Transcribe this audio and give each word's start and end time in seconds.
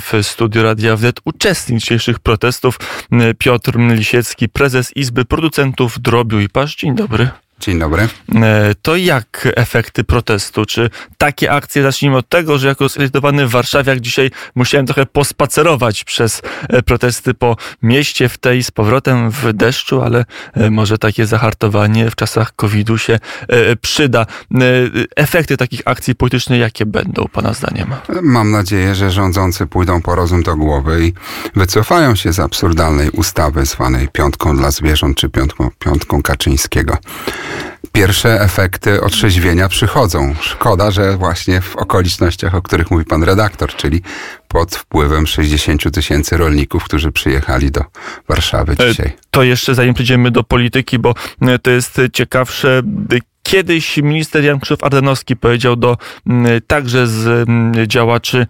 w 0.00 0.26
studiu 0.26 0.62
Radia 0.62 0.96
Wnet 0.96 1.20
uczestnik 1.24 1.80
dzisiejszych 1.80 2.18
protestów. 2.18 2.78
Piotr 3.38 3.78
Lisiecki, 3.78 4.48
prezes 4.48 4.96
Izby 4.96 5.24
Producentów 5.24 6.00
Drobiu 6.00 6.40
i 6.40 6.48
Pasz. 6.48 6.76
Dzień 6.76 6.94
dobry. 6.94 7.28
Dzień 7.60 7.78
dobry. 7.78 8.08
E, 8.34 8.74
to 8.82 8.96
jak 8.96 9.48
efekty 9.56 10.04
protestu? 10.04 10.66
Czy 10.66 10.90
takie 11.18 11.52
akcje, 11.52 11.82
zacznijmy 11.82 12.16
od 12.16 12.28
tego, 12.28 12.58
że 12.58 12.68
jako 12.68 12.88
zrezygnowany 12.88 13.46
w 13.46 13.50
Warszawie, 13.50 13.90
jak 13.90 14.00
dzisiaj 14.00 14.30
musiałem 14.54 14.86
trochę 14.86 15.06
pospacerować 15.06 16.04
przez 16.04 16.42
e, 16.68 16.82
protesty 16.82 17.34
po 17.34 17.56
mieście 17.82 18.28
w 18.28 18.38
tej 18.38 18.62
z 18.62 18.70
powrotem 18.70 19.30
w 19.30 19.52
deszczu, 19.52 20.02
ale 20.02 20.24
e, 20.54 20.70
może 20.70 20.98
takie 20.98 21.26
zahartowanie 21.26 22.10
w 22.10 22.16
czasach 22.16 22.56
COVID-u 22.56 22.98
się 22.98 23.18
przyda. 23.80 24.26
Efekty 25.16 25.56
takich 25.56 25.80
akcji 25.84 26.14
politycznych 26.14 26.60
jakie 26.60 26.86
będą, 26.86 27.28
Pana 27.32 27.52
zdaniem? 27.52 27.94
Mam 28.22 28.50
nadzieję, 28.50 28.94
że 28.94 29.10
rządzący 29.10 29.66
pójdą 29.66 30.02
po 30.02 30.14
rozum 30.14 30.42
do 30.42 30.56
głowy 30.56 31.06
i 31.06 31.12
wycofają 31.54 32.14
się 32.14 32.32
z 32.32 32.40
absurdalnej 32.40 33.10
ustawy 33.10 33.66
zwanej 33.66 34.08
piątką 34.08 34.56
dla 34.56 34.70
zwierząt 34.70 35.16
czy 35.16 35.28
piątką, 35.28 35.70
piątką 35.78 36.22
Kaczyńskiego 36.22 36.98
pierwsze 37.94 38.40
efekty 38.40 39.00
otrzeźwienia 39.00 39.68
przychodzą. 39.68 40.34
Szkoda, 40.40 40.90
że 40.90 41.16
właśnie 41.16 41.60
w 41.60 41.76
okolicznościach, 41.76 42.54
o 42.54 42.62
których 42.62 42.90
mówi 42.90 43.04
pan 43.04 43.22
redaktor, 43.22 43.74
czyli 43.74 44.02
pod 44.48 44.76
wpływem 44.76 45.26
60 45.26 45.92
tysięcy 45.92 46.36
rolników, 46.36 46.84
którzy 46.84 47.12
przyjechali 47.12 47.70
do 47.70 47.84
Warszawy 48.28 48.76
e, 48.78 48.88
dzisiaj. 48.88 49.12
To 49.30 49.42
jeszcze 49.42 49.74
zanim 49.74 49.94
przejdziemy 49.94 50.30
do 50.30 50.44
polityki, 50.44 50.98
bo 50.98 51.14
e, 51.42 51.58
to 51.58 51.70
jest 51.70 52.00
ciekawsze, 52.12 52.82
Kiedyś 53.44 53.96
minister 53.96 54.44
Jan 54.44 54.60
Krzysztof 54.60 54.84
Ardanowski 54.84 55.36
powiedział 55.36 55.76
do 55.76 55.96
także 56.66 57.06
z 57.06 57.48
działaczy 57.88 58.46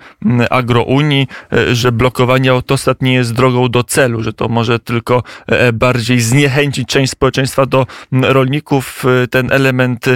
agrounii, 0.51 1.29
e, 1.53 1.75
że 1.75 1.93
blokowanie 1.93 2.51
autostrad 2.51 3.03
nie 3.03 3.15
jest 3.15 3.35
drogą 3.35 3.69
do 3.69 3.85
celu, 3.85 4.23
że 4.23 4.33
to 4.33 4.49
może 4.49 4.79
tylko 4.79 5.23
e, 5.47 5.73
bardziej 5.73 6.21
zniechęcić 6.21 6.89
część 6.89 7.13
społeczeństwa 7.13 7.67
do 7.67 7.87
rolników. 8.13 9.05
E, 9.25 9.29
ten 9.29 9.53
element 9.53 10.07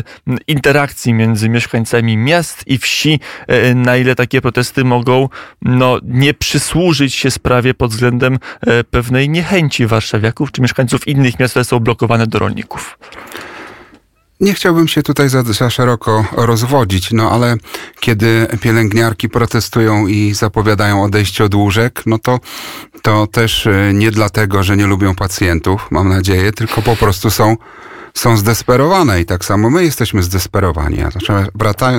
interakcji 0.47 1.15
między 1.15 1.49
mieszkańcami 1.49 2.17
miast 2.17 2.67
i 2.67 2.79
wsi, 2.79 3.21
na 3.75 3.97
ile 3.97 4.15
takie 4.15 4.41
protesty 4.41 4.85
mogą 4.85 5.29
no, 5.63 5.99
nie 6.03 6.35
przysłużyć 6.35 7.15
się 7.15 7.31
sprawie 7.31 7.75
pod 7.75 7.91
względem 7.91 8.39
pewnej 8.91 9.29
niechęci 9.29 9.87
warszawiaków 9.87 10.53
czy 10.53 10.63
mieszkańców 10.63 11.09
innych 11.09 11.39
miast, 11.39 11.53
które 11.53 11.65
są 11.65 11.81
blokowane 11.81 12.27
do 12.27 12.39
rolników. 12.39 12.99
Nie 14.41 14.55
chciałbym 14.55 14.89
się 14.89 15.03
tutaj 15.03 15.29
za, 15.29 15.43
za, 15.43 15.71
szeroko 15.71 16.25
rozwodzić, 16.33 17.13
no 17.13 17.31
ale 17.31 17.57
kiedy 18.01 18.47
pielęgniarki 18.61 19.29
protestują 19.29 20.07
i 20.07 20.35
zapowiadają 20.35 21.03
odejście 21.03 21.45
od 21.45 21.55
łóżek, 21.55 22.03
no 22.07 22.19
to, 22.19 22.41
to 23.03 23.27
też 23.27 23.67
e, 23.67 23.91
nie 23.95 24.11
dlatego, 24.11 24.63
że 24.63 24.77
nie 24.77 24.87
lubią 24.87 25.15
pacjentów, 25.15 25.87
mam 25.91 26.09
nadzieję, 26.09 26.53
tylko 26.53 26.83
po 26.83 26.97
prostu 26.97 27.31
są 27.31 27.57
są 28.19 28.37
zdesperowane 28.37 29.21
i 29.21 29.25
tak 29.27 29.45
samo 29.45 29.71
my 29.71 29.85
jesteśmy 29.85 30.23
zdesperowani. 30.23 30.97
Znaczy, 30.97 31.33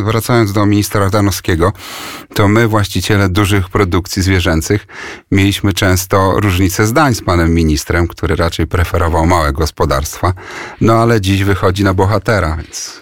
wracając, 0.05 0.53
do 0.53 0.65
ministra 0.65 1.05
Ardanowskiego, 1.05 1.73
to 2.33 2.47
my, 2.47 2.67
właściciele 2.67 3.29
dużych 3.29 3.69
produkcji 3.69 4.21
zwierzęcych, 4.21 4.87
mieliśmy 5.31 5.73
często 5.73 6.39
różnice 6.39 6.85
zdań 6.87 7.15
z 7.15 7.21
panem 7.21 7.53
ministrem, 7.53 8.07
który 8.07 8.35
raczej 8.35 8.67
preferował 8.67 9.25
małe 9.25 9.53
gospodarstwa, 9.53 10.33
no 10.81 10.93
ale 10.93 11.21
dziś 11.21 11.43
wychodzi 11.43 11.83
na 11.83 11.93
bohatera, 11.93 12.55
więc 12.55 13.01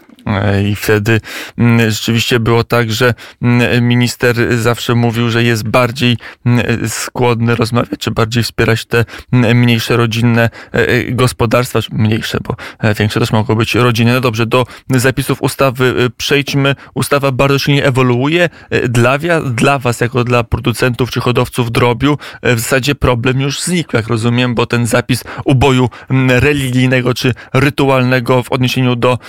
i 0.70 0.76
wtedy 0.76 1.22
mm, 1.58 1.92
rzeczywiście 1.92 2.40
było 2.40 2.64
tak, 2.64 2.92
że 2.92 3.14
mm, 3.42 3.88
minister 3.88 4.58
zawsze 4.58 4.96
mówił, 4.96 5.30
że 5.30 5.44
jest 5.44 5.68
bardziej 5.68 6.18
mm, 6.46 6.90
skłonny 6.90 7.56
rozmawiać, 7.56 8.00
czy 8.00 8.12
bardziej 8.12 8.44
wspierać 8.44 8.86
te 8.86 9.06
mniejsze 9.32 9.98
rodzinne 9.98 10.50
e, 10.74 10.88
e, 10.88 11.12
gospodarstwa, 11.12 11.80
mniejsze, 11.92 12.38
bo 12.44 12.56
e, 12.80 12.94
większe 12.94 13.20
też 13.20 13.32
mogą 13.32 13.56
być 13.56 13.76
rodzinne. 13.76 14.14
No 14.14 14.22
dobrze, 14.22 14.46
do 14.46 14.66
zapisów 14.90 15.42
ustawy 15.42 16.10
przejdźmy. 16.18 16.76
Ustawa 16.94 17.32
bardzo 17.32 17.60
silnie 17.60 17.86
ewoluuje. 17.86 18.50
Dla, 18.90 19.18
dla 19.46 19.80
was, 19.80 20.02
jako 20.02 20.24
dla 20.24 20.44
producentów 20.44 21.12
czy 21.12 21.20
hodowców 21.20 21.72
drobiu, 21.72 22.18
w 22.44 22.60
zasadzie 22.60 22.96
problem 22.96 23.42
już 23.42 23.62
znikł, 23.62 23.98
jak 23.98 24.08
rozumiem, 24.08 24.56
bo 24.56 24.66
ten 24.66 24.86
zapis 24.86 25.24
uboju 25.46 25.90
religijnego 26.28 27.14
czy 27.14 27.34
rytualnego 27.54 28.44
w 28.44 28.52
odniesieniu 28.52 28.96
do 28.96 29.20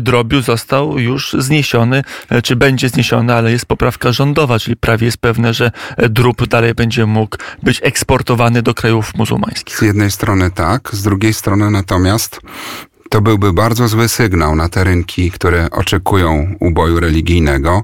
drobiu 0.00 0.40
został 0.46 0.98
już 0.98 1.36
zniesiony, 1.38 2.02
e, 2.28 2.42
czy 2.42 2.56
będzie 2.56 2.88
zniesiony, 2.88 3.34
ale 3.34 3.52
jest 3.52 3.66
poprawka 3.66 4.12
rządowa, 4.12 4.58
czyli 4.58 4.76
prawie 4.76 5.06
jest 5.06 5.18
pewne, 5.18 5.54
że 5.54 5.70
e, 5.96 6.08
drób 6.08 6.46
dalej 6.46 6.74
będzie 6.74 7.06
mógł 7.06 7.36
być 7.62 7.80
eksportowany 7.82 8.62
do 8.62 8.74
krajów 8.74 9.14
muzułmańskich. 9.14 9.78
Z 9.78 9.82
jednej 9.82 10.10
strony 10.10 10.50
tak, 10.50 10.90
z 10.92 11.02
drugiej 11.02 11.34
strony 11.34 11.70
natomiast 11.70 12.40
to 13.10 13.20
byłby 13.20 13.52
bardzo 13.52 13.88
zły 13.88 14.08
sygnał 14.08 14.56
na 14.56 14.68
te 14.68 14.84
rynki, 14.84 15.30
które 15.30 15.70
oczekują 15.70 16.54
uboju 16.60 17.00
religijnego 17.00 17.82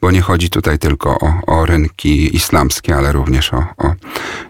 bo 0.00 0.10
nie 0.10 0.20
chodzi 0.20 0.50
tutaj 0.50 0.78
tylko 0.78 1.18
o, 1.18 1.32
o 1.46 1.66
rynki 1.66 2.36
islamskie, 2.36 2.96
ale 2.96 3.12
również 3.12 3.54
o, 3.54 3.64
o 3.76 3.94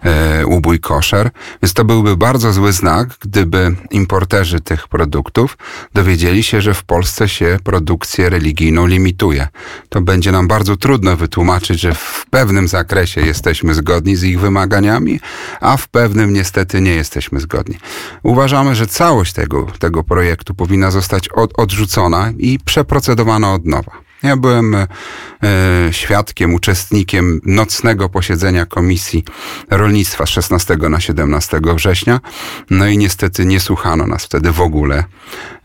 e, 0.03 0.45
ubój 0.45 0.79
koszer. 0.79 1.29
Więc 1.61 1.73
to 1.73 1.85
byłby 1.85 2.17
bardzo 2.17 2.53
zły 2.53 2.73
znak, 2.73 3.09
gdyby 3.19 3.75
importerzy 3.91 4.61
tych 4.61 4.87
produktów 4.87 5.57
dowiedzieli 5.93 6.43
się, 6.43 6.61
że 6.61 6.73
w 6.73 6.83
Polsce 6.83 7.29
się 7.29 7.57
produkcję 7.63 8.29
religijną 8.29 8.87
limituje. 8.87 9.47
To 9.89 10.01
będzie 10.01 10.31
nam 10.31 10.47
bardzo 10.47 10.77
trudno 10.77 11.17
wytłumaczyć, 11.17 11.79
że 11.79 11.93
w 11.93 12.25
pewnym 12.29 12.67
zakresie 12.67 13.21
jesteśmy 13.21 13.73
zgodni 13.73 14.15
z 14.15 14.23
ich 14.23 14.39
wymaganiami, 14.39 15.19
a 15.61 15.77
w 15.77 15.87
pewnym 15.87 16.33
niestety 16.33 16.81
nie 16.81 16.95
jesteśmy 16.95 17.39
zgodni. 17.39 17.77
Uważamy, 18.23 18.75
że 18.75 18.87
całość 18.87 19.33
tego, 19.33 19.67
tego 19.79 20.03
projektu 20.03 20.53
powinna 20.53 20.91
zostać 20.91 21.29
od, 21.29 21.59
odrzucona 21.59 22.33
i 22.37 22.59
przeprocedowana 22.65 23.53
od 23.53 23.65
nowa. 23.65 24.10
Ja 24.23 24.37
byłem 24.37 24.75
e, 24.75 24.87
świadkiem, 25.91 26.53
uczestnikiem 26.53 27.41
nocnego 27.45 28.09
posiedzenia 28.09 28.65
Komisji 28.65 29.23
Rolnictwa 29.69 30.25
z 30.25 30.29
16 30.29 30.77
na 30.77 30.99
17 30.99 31.61
września. 31.75 32.19
No 32.69 32.87
i 32.87 32.97
niestety 32.97 33.45
nie 33.45 33.59
słuchano 33.59 34.07
nas 34.07 34.25
wtedy 34.25 34.51
w 34.51 34.61
ogóle. 34.61 35.03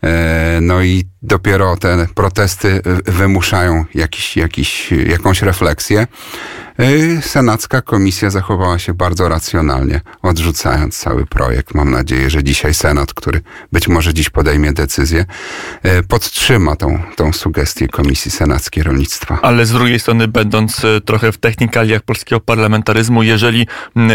E, 0.03 0.59
no 0.61 0.81
i 0.81 1.03
dopiero 1.21 1.77
te 1.77 2.07
protesty 2.15 2.81
wymuszają 3.05 3.85
jakiś, 3.95 4.37
jakiś, 4.37 4.91
jakąś 4.91 5.41
refleksję. 5.41 6.07
E, 6.79 7.21
senacka 7.21 7.81
komisja 7.81 8.29
zachowała 8.29 8.79
się 8.79 8.93
bardzo 8.93 9.29
racjonalnie, 9.29 10.01
odrzucając 10.21 10.97
cały 10.97 11.25
projekt. 11.25 11.75
Mam 11.75 11.91
nadzieję, 11.91 12.29
że 12.29 12.43
dzisiaj 12.43 12.73
Senat, 12.73 13.13
który 13.13 13.41
być 13.71 13.87
może 13.87 14.13
dziś 14.13 14.29
podejmie 14.29 14.73
decyzję, 14.73 15.25
e, 15.83 16.03
podtrzyma 16.03 16.75
tą, 16.75 16.99
tą 17.15 17.33
sugestię 17.33 17.87
Komisji 17.87 18.31
Senackiej 18.31 18.83
Rolnictwa. 18.83 19.39
Ale 19.41 19.65
z 19.65 19.71
drugiej 19.71 19.99
strony, 19.99 20.27
będąc 20.27 20.81
trochę 21.05 21.31
w 21.31 21.37
technikaliach 21.37 22.01
polskiego 22.01 22.39
parlamentaryzmu, 22.39 23.23
jeżeli 23.23 23.67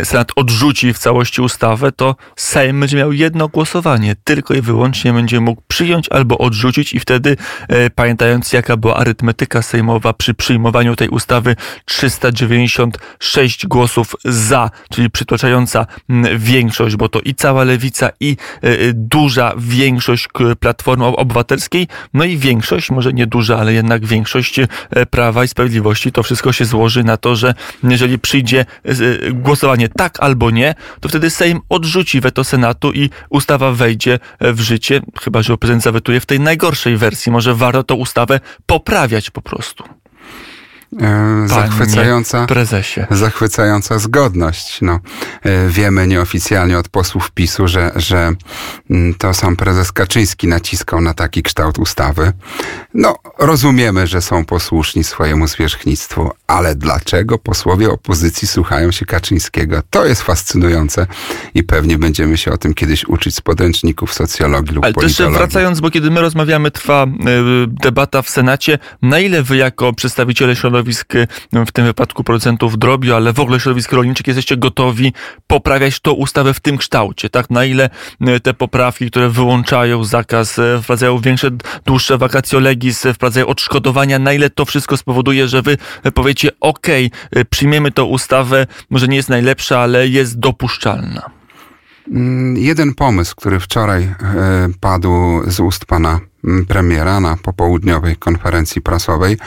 Senat 0.04 0.32
odrzuci 0.36 0.92
w 0.92 0.98
całości 0.98 1.40
ustawę, 1.40 1.92
to 1.92 2.16
Sejm 2.36 2.80
będzie 2.80 2.96
miał 2.96 3.12
jedno 3.12 3.48
głosowanie. 3.48 4.16
Tylko 4.24 4.54
i 4.54 4.60
wyłącznie 4.60 5.12
będzie 5.12 5.40
mógł 5.40 5.62
przyjąć 5.68 6.08
albo 6.08 6.38
odrzucić 6.38 6.94
i 6.94 7.00
wtedy, 7.00 7.36
e, 7.68 7.90
pamiętając 7.90 8.52
jaka 8.52 8.76
była 8.76 8.96
arytmetyka 8.96 9.62
sejmowa 9.62 10.12
przy 10.12 10.34
przyjmowaniu 10.34 10.96
tej 10.96 11.08
ustawy, 11.08 11.56
396 12.52 13.66
głosów 13.66 14.14
za, 14.24 14.70
czyli 14.90 15.10
przytłaczająca 15.10 15.86
większość, 16.36 16.96
bo 16.96 17.08
to 17.08 17.20
i 17.20 17.34
cała 17.34 17.64
lewica, 17.64 18.10
i 18.20 18.36
e, 18.62 18.92
duża 18.92 19.52
większość 19.58 20.28
Platformy 20.60 21.04
Obywatelskiej, 21.04 21.88
no 22.14 22.24
i 22.24 22.36
większość, 22.36 22.90
może 22.90 23.12
nie 23.12 23.26
duża, 23.26 23.58
ale 23.58 23.72
jednak 23.72 24.06
większość 24.06 24.58
e, 24.58 24.66
Prawa 25.10 25.44
i 25.44 25.48
Sprawiedliwości, 25.48 26.12
to 26.12 26.22
wszystko 26.22 26.52
się 26.52 26.64
złoży 26.64 27.04
na 27.04 27.16
to, 27.16 27.36
że 27.36 27.54
jeżeli 27.82 28.18
przyjdzie 28.18 28.64
głosowanie 29.32 29.88
tak 29.88 30.20
albo 30.20 30.50
nie, 30.50 30.74
to 31.00 31.08
wtedy 31.08 31.30
Sejm 31.30 31.60
odrzuci 31.68 32.20
weto 32.20 32.44
Senatu 32.44 32.92
i 32.92 33.10
ustawa 33.30 33.72
wejdzie 33.72 34.18
w 34.40 34.60
życie, 34.60 35.00
chyba 35.22 35.42
że 35.42 35.58
prezydent 35.58 35.82
zawetuje 35.82 36.20
w 36.20 36.26
tej 36.26 36.40
najgorszej 36.40 36.96
wersji. 36.96 37.32
Może 37.32 37.54
warto 37.54 37.82
tą 37.82 37.94
ustawę 37.94 38.40
poprawiać 38.66 39.30
po 39.30 39.42
prostu. 39.42 40.01
E, 41.00 41.48
zachwycająca, 41.48 42.46
prezesie. 42.46 43.06
zachwycająca 43.10 43.98
zgodność. 43.98 44.80
No, 44.82 45.00
e, 45.42 45.68
wiemy 45.68 46.06
nieoficjalnie 46.06 46.78
od 46.78 46.88
posłów 46.88 47.30
PiSu, 47.30 47.68
że, 47.68 47.90
że 47.96 48.32
mm, 48.90 49.14
to 49.14 49.34
sam 49.34 49.56
prezes 49.56 49.92
Kaczyński 49.92 50.48
naciskał 50.48 51.00
na 51.00 51.14
taki 51.14 51.42
kształt 51.42 51.78
ustawy. 51.78 52.32
No, 52.94 53.16
rozumiemy, 53.38 54.06
że 54.06 54.22
są 54.22 54.44
posłuszni 54.44 55.04
swojemu 55.04 55.46
zwierzchnictwu, 55.46 56.30
ale 56.46 56.74
dlaczego 56.74 57.38
posłowie 57.38 57.90
opozycji 57.90 58.48
słuchają 58.48 58.92
się 58.92 59.06
Kaczyńskiego? 59.06 59.82
To 59.90 60.06
jest 60.06 60.22
fascynujące 60.22 61.06
i 61.54 61.62
pewnie 61.62 61.98
będziemy 61.98 62.36
się 62.36 62.52
o 62.52 62.58
tym 62.58 62.74
kiedyś 62.74 63.04
uczyć 63.04 63.34
z 63.34 63.40
podręczników 63.40 64.14
socjologii 64.14 64.74
lub 64.74 64.84
ale 64.84 64.94
politologii. 64.94 65.24
Ale 65.24 65.46
też 65.46 65.52
wracając, 65.52 65.80
bo 65.80 65.90
kiedy 65.90 66.10
my 66.10 66.20
rozmawiamy, 66.20 66.70
trwa 66.70 67.04
y, 67.04 67.08
debata 67.66 68.22
w 68.22 68.30
Senacie, 68.30 68.78
na 69.02 69.18
ile 69.18 69.42
wy 69.42 69.56
jako 69.56 69.92
przedstawiciele 69.92 70.56
środowiska 70.56 70.81
środowisk, 70.82 71.12
w 71.66 71.72
tym 71.72 71.84
wypadku 71.84 72.24
producentów 72.24 72.78
drobiu, 72.78 73.14
ale 73.14 73.32
w 73.32 73.40
ogóle 73.40 73.60
środowisk 73.60 73.92
rolniczych 73.92 74.26
jesteście 74.26 74.56
gotowi 74.56 75.12
poprawiać 75.46 76.00
tą 76.00 76.12
ustawę 76.12 76.54
w 76.54 76.60
tym 76.60 76.78
kształcie, 76.78 77.30
tak? 77.30 77.50
Na 77.50 77.64
ile 77.64 77.90
te 78.42 78.54
poprawki, 78.54 79.10
które 79.10 79.28
wyłączają 79.28 80.04
zakaz, 80.04 80.52
wprowadzają 80.52 81.18
większe, 81.18 81.50
dłuższe 81.84 82.18
vacatio 82.18 82.60
legis, 82.60 83.06
wprowadzają 83.14 83.46
odszkodowania, 83.46 84.18
na 84.18 84.32
ile 84.32 84.50
to 84.50 84.64
wszystko 84.64 84.96
spowoduje, 84.96 85.48
że 85.48 85.62
wy 85.62 85.76
powiecie, 86.14 86.50
ok, 86.60 86.86
przyjmiemy 87.50 87.90
tą 87.90 88.04
ustawę, 88.04 88.66
może 88.90 89.08
nie 89.08 89.16
jest 89.16 89.28
najlepsza, 89.28 89.78
ale 89.78 90.08
jest 90.08 90.38
dopuszczalna. 90.38 91.41
Mm, 92.10 92.56
jeden 92.56 92.94
pomysł, 92.94 93.34
który 93.36 93.60
wczoraj 93.60 94.02
e, 94.02 94.14
padł 94.80 95.42
z 95.46 95.60
ust 95.60 95.84
pana 95.84 96.20
mm, 96.44 96.66
premiera 96.66 97.20
na 97.20 97.36
popołudniowej 97.36 98.16
konferencji 98.16 98.82
prasowej, 98.82 99.38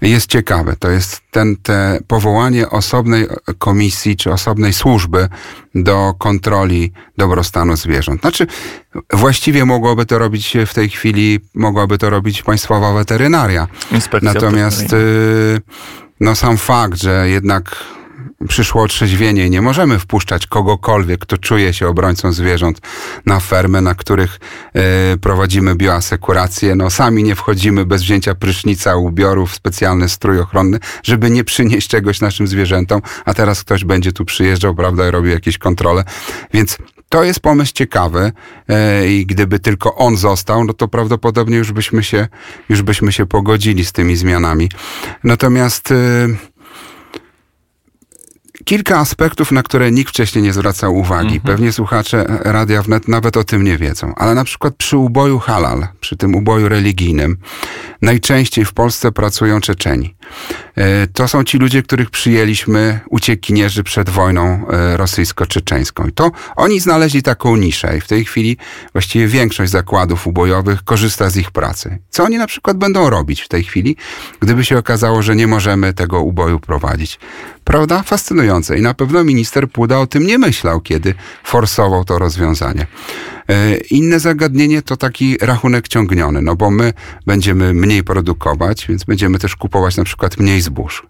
jest 0.00 0.26
ciekawe. 0.26 0.76
To 0.78 0.90
jest 0.90 1.20
ten, 1.30 1.56
te 1.56 1.98
powołanie 2.06 2.70
osobnej 2.70 3.26
komisji 3.58 4.16
czy 4.16 4.32
osobnej 4.32 4.72
służby 4.72 5.28
do 5.74 6.14
kontroli 6.18 6.92
dobrostanu 7.16 7.76
zwierząt. 7.76 8.20
Znaczy, 8.20 8.46
właściwie 9.12 9.64
mogłoby 9.64 10.06
to 10.06 10.18
robić 10.18 10.56
w 10.66 10.74
tej 10.74 10.88
chwili, 10.88 11.40
mogłaby 11.54 11.98
to 11.98 12.10
robić 12.10 12.42
Państwowa 12.42 12.92
Weterynaria. 12.92 13.68
Inspekcja 13.92 14.32
Natomiast 14.32 14.92
y, 14.92 15.60
no 16.20 16.34
sam 16.34 16.56
fakt, 16.56 16.98
że 16.98 17.28
jednak 17.28 17.76
przyszło 18.48 18.82
otrzeźwienie 18.82 19.46
i 19.46 19.50
nie 19.50 19.62
możemy 19.62 19.98
wpuszczać 19.98 20.46
kogokolwiek, 20.46 21.20
kto 21.20 21.38
czuje 21.38 21.74
się 21.74 21.88
obrońcą 21.88 22.32
zwierząt 22.32 22.80
na 23.26 23.40
fermy, 23.40 23.80
na 23.82 23.94
których 23.94 24.40
y, 25.14 25.18
prowadzimy 25.18 25.74
bioasekurację. 25.74 26.74
No 26.74 26.90
sami 26.90 27.24
nie 27.24 27.34
wchodzimy 27.34 27.84
bez 27.84 28.02
wzięcia 28.02 28.34
prysznica, 28.34 28.96
ubiorów, 28.96 29.54
specjalny 29.54 30.08
strój 30.08 30.40
ochronny, 30.40 30.78
żeby 31.02 31.30
nie 31.30 31.44
przynieść 31.44 31.88
czegoś 31.88 32.20
naszym 32.20 32.46
zwierzętom, 32.46 33.02
a 33.24 33.34
teraz 33.34 33.64
ktoś 33.64 33.84
będzie 33.84 34.12
tu 34.12 34.24
przyjeżdżał, 34.24 34.74
prawda, 34.74 35.08
i 35.08 35.10
robił 35.10 35.32
jakieś 35.32 35.58
kontrole. 35.58 36.04
Więc 36.54 36.78
to 37.08 37.24
jest 37.24 37.40
pomysł 37.40 37.72
ciekawy 37.72 38.32
e, 38.68 39.08
i 39.08 39.26
gdyby 39.26 39.58
tylko 39.58 39.94
on 39.94 40.16
został, 40.16 40.64
no 40.64 40.72
to 40.72 40.88
prawdopodobnie 40.88 41.56
już 41.56 41.72
byśmy 41.72 42.02
się, 42.04 42.28
już 42.68 42.82
byśmy 42.82 43.12
się 43.12 43.26
pogodzili 43.26 43.84
z 43.84 43.92
tymi 43.92 44.16
zmianami. 44.16 44.70
Natomiast 45.24 45.92
e, 45.92 45.94
kilka 48.68 48.98
aspektów, 48.98 49.52
na 49.52 49.62
które 49.62 49.90
nikt 49.90 50.10
wcześniej 50.10 50.44
nie 50.44 50.52
zwracał 50.52 50.96
uwagi. 50.96 51.36
Mhm. 51.36 51.40
Pewnie 51.40 51.72
słuchacze 51.72 52.24
Radia 52.44 52.82
Wnet 52.82 53.08
nawet 53.08 53.36
o 53.36 53.44
tym 53.44 53.64
nie 53.64 53.78
wiedzą. 53.78 54.14
Ale 54.16 54.34
na 54.34 54.44
przykład 54.44 54.74
przy 54.76 54.96
uboju 54.96 55.38
halal, 55.38 55.86
przy 56.00 56.16
tym 56.16 56.34
uboju 56.34 56.68
religijnym, 56.68 57.36
najczęściej 58.02 58.64
w 58.64 58.72
Polsce 58.72 59.12
pracują 59.12 59.60
Czeczeni. 59.60 60.14
E, 60.76 61.06
to 61.06 61.28
są 61.28 61.44
ci 61.44 61.58
ludzie, 61.58 61.82
których 61.82 62.10
przyjęliśmy, 62.10 63.00
uciekinierzy 63.10 63.82
przed 63.82 64.10
wojną 64.10 64.68
e, 64.68 64.96
rosyjsko-czeczeńską. 64.96 66.06
I 66.06 66.12
to 66.12 66.30
oni 66.56 66.80
znaleźli 66.80 67.22
taką 67.22 67.56
niszę 67.56 67.96
i 67.96 68.00
w 68.00 68.06
tej 68.06 68.24
chwili 68.24 68.56
właściwie 68.92 69.28
większość 69.28 69.72
zakładów 69.72 70.26
ubojowych 70.26 70.84
korzysta 70.84 71.30
z 71.30 71.36
ich 71.36 71.50
pracy. 71.50 71.98
Co 72.10 72.24
oni 72.24 72.38
na 72.38 72.46
przykład 72.46 72.76
będą 72.76 73.10
robić 73.10 73.40
w 73.40 73.48
tej 73.48 73.64
chwili, 73.64 73.96
gdyby 74.40 74.64
się 74.64 74.78
okazało, 74.78 75.22
że 75.22 75.36
nie 75.36 75.46
możemy 75.46 75.94
tego 75.94 76.20
uboju 76.20 76.60
prowadzić? 76.60 77.18
Prawda? 77.64 78.02
Fascynujące. 78.02 78.78
I 78.78 78.82
na 78.82 78.94
pewno 78.94 79.24
minister 79.24 79.70
Puda 79.70 79.98
o 79.98 80.06
tym 80.06 80.26
nie 80.26 80.38
myślał, 80.38 80.80
kiedy 80.80 81.14
forsował 81.44 82.04
to 82.04 82.18
rozwiązanie. 82.18 82.86
E, 83.50 83.76
inne 83.76 84.20
zagadnienie 84.20 84.82
to 84.82 84.96
taki 84.96 85.38
rachunek 85.40 85.88
ciągniony, 85.88 86.42
no 86.42 86.56
bo 86.56 86.70
my 86.70 86.92
będziemy 87.26 87.74
mniej 87.74 88.04
produkować, 88.04 88.86
więc 88.88 89.04
będziemy 89.04 89.38
też 89.38 89.56
kupować 89.56 89.96
na 89.96 90.04
przykład 90.04 90.38
mniej 90.38 90.60
zbóż. 90.60 91.06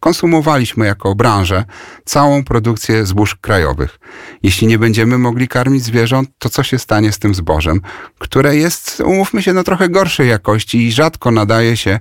Konsumowaliśmy 0.00 0.86
jako 0.86 1.14
branżę 1.14 1.64
całą 2.04 2.44
produkcję 2.44 3.06
zbóż 3.06 3.34
krajowych. 3.34 3.98
Jeśli 4.42 4.66
nie 4.66 4.78
będziemy 4.78 5.18
mogli 5.18 5.48
karmić 5.48 5.84
zwierząt, 5.84 6.30
to 6.38 6.50
co 6.50 6.62
się 6.62 6.78
stanie 6.78 7.12
z 7.12 7.18
tym 7.18 7.34
zbożem, 7.34 7.80
które 8.18 8.56
jest, 8.56 9.02
umówmy 9.06 9.42
się, 9.42 9.52
no 9.52 9.64
trochę 9.64 9.88
gorszej 9.88 10.28
jakości 10.28 10.86
i 10.86 10.92
rzadko 10.92 11.30
nadaje 11.30 11.76
się 11.76 11.98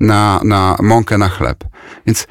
na, 0.00 0.40
na 0.44 0.76
mąkę 0.82 1.18
na 1.18 1.28
chleb. 1.28 1.64
Więc 2.06 2.26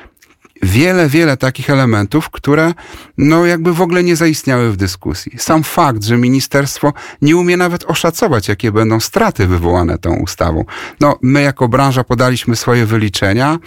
wiele, 0.63 1.09
wiele 1.09 1.37
takich 1.37 1.69
elementów, 1.69 2.29
które 2.29 2.73
no 3.17 3.45
jakby 3.45 3.73
w 3.73 3.81
ogóle 3.81 4.03
nie 4.03 4.15
zaistniały 4.15 4.71
w 4.71 4.77
dyskusji. 4.77 5.31
Sam 5.37 5.63
fakt, 5.63 6.03
że 6.03 6.17
ministerstwo 6.17 6.93
nie 7.21 7.37
umie 7.37 7.57
nawet 7.57 7.83
oszacować, 7.83 8.47
jakie 8.47 8.71
będą 8.71 8.99
straty 8.99 9.47
wywołane 9.47 9.97
tą 9.97 10.15
ustawą. 10.15 10.65
No, 10.99 11.19
my 11.21 11.41
jako 11.41 11.67
branża 11.67 12.03
podaliśmy 12.03 12.55
swoje 12.55 12.85
wyliczenia. 12.85 13.59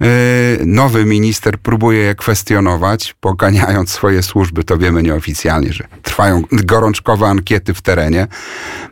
Yy, 0.00 0.06
nowy 0.66 1.04
minister 1.04 1.58
próbuje 1.58 1.98
je 1.98 2.14
kwestionować, 2.14 3.14
poganiając 3.20 3.90
swoje 3.90 4.22
służby, 4.22 4.64
to 4.64 4.78
wiemy 4.78 5.02
nieoficjalnie, 5.02 5.72
że 5.72 5.84
trwają 6.02 6.42
gorączkowe 6.52 7.26
ankiety 7.26 7.74
w 7.74 7.82
terenie. 7.82 8.26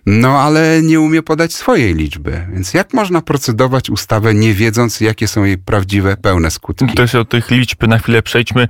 No, 0.06 0.40
ale 0.40 0.82
nie 0.82 1.00
umie 1.00 1.22
podać 1.22 1.54
swojej 1.54 1.94
liczby. 1.94 2.46
Więc 2.52 2.74
jak 2.74 2.94
można 2.94 3.22
procedować 3.22 3.90
ustawę, 3.90 4.34
nie 4.34 4.54
wiedząc, 4.54 5.00
jakie 5.00 5.28
są 5.28 5.44
jej 5.44 5.58
prawdziwe, 5.58 6.16
pełne 6.16 6.50
skutki? 6.50 6.86
To 6.94 7.02
jest 7.02 7.14
o 7.14 7.24
tych 7.24 7.50
liczb 7.50 7.87
na 7.87 7.99
chwilę 7.99 8.23
przejdźmy. 8.23 8.69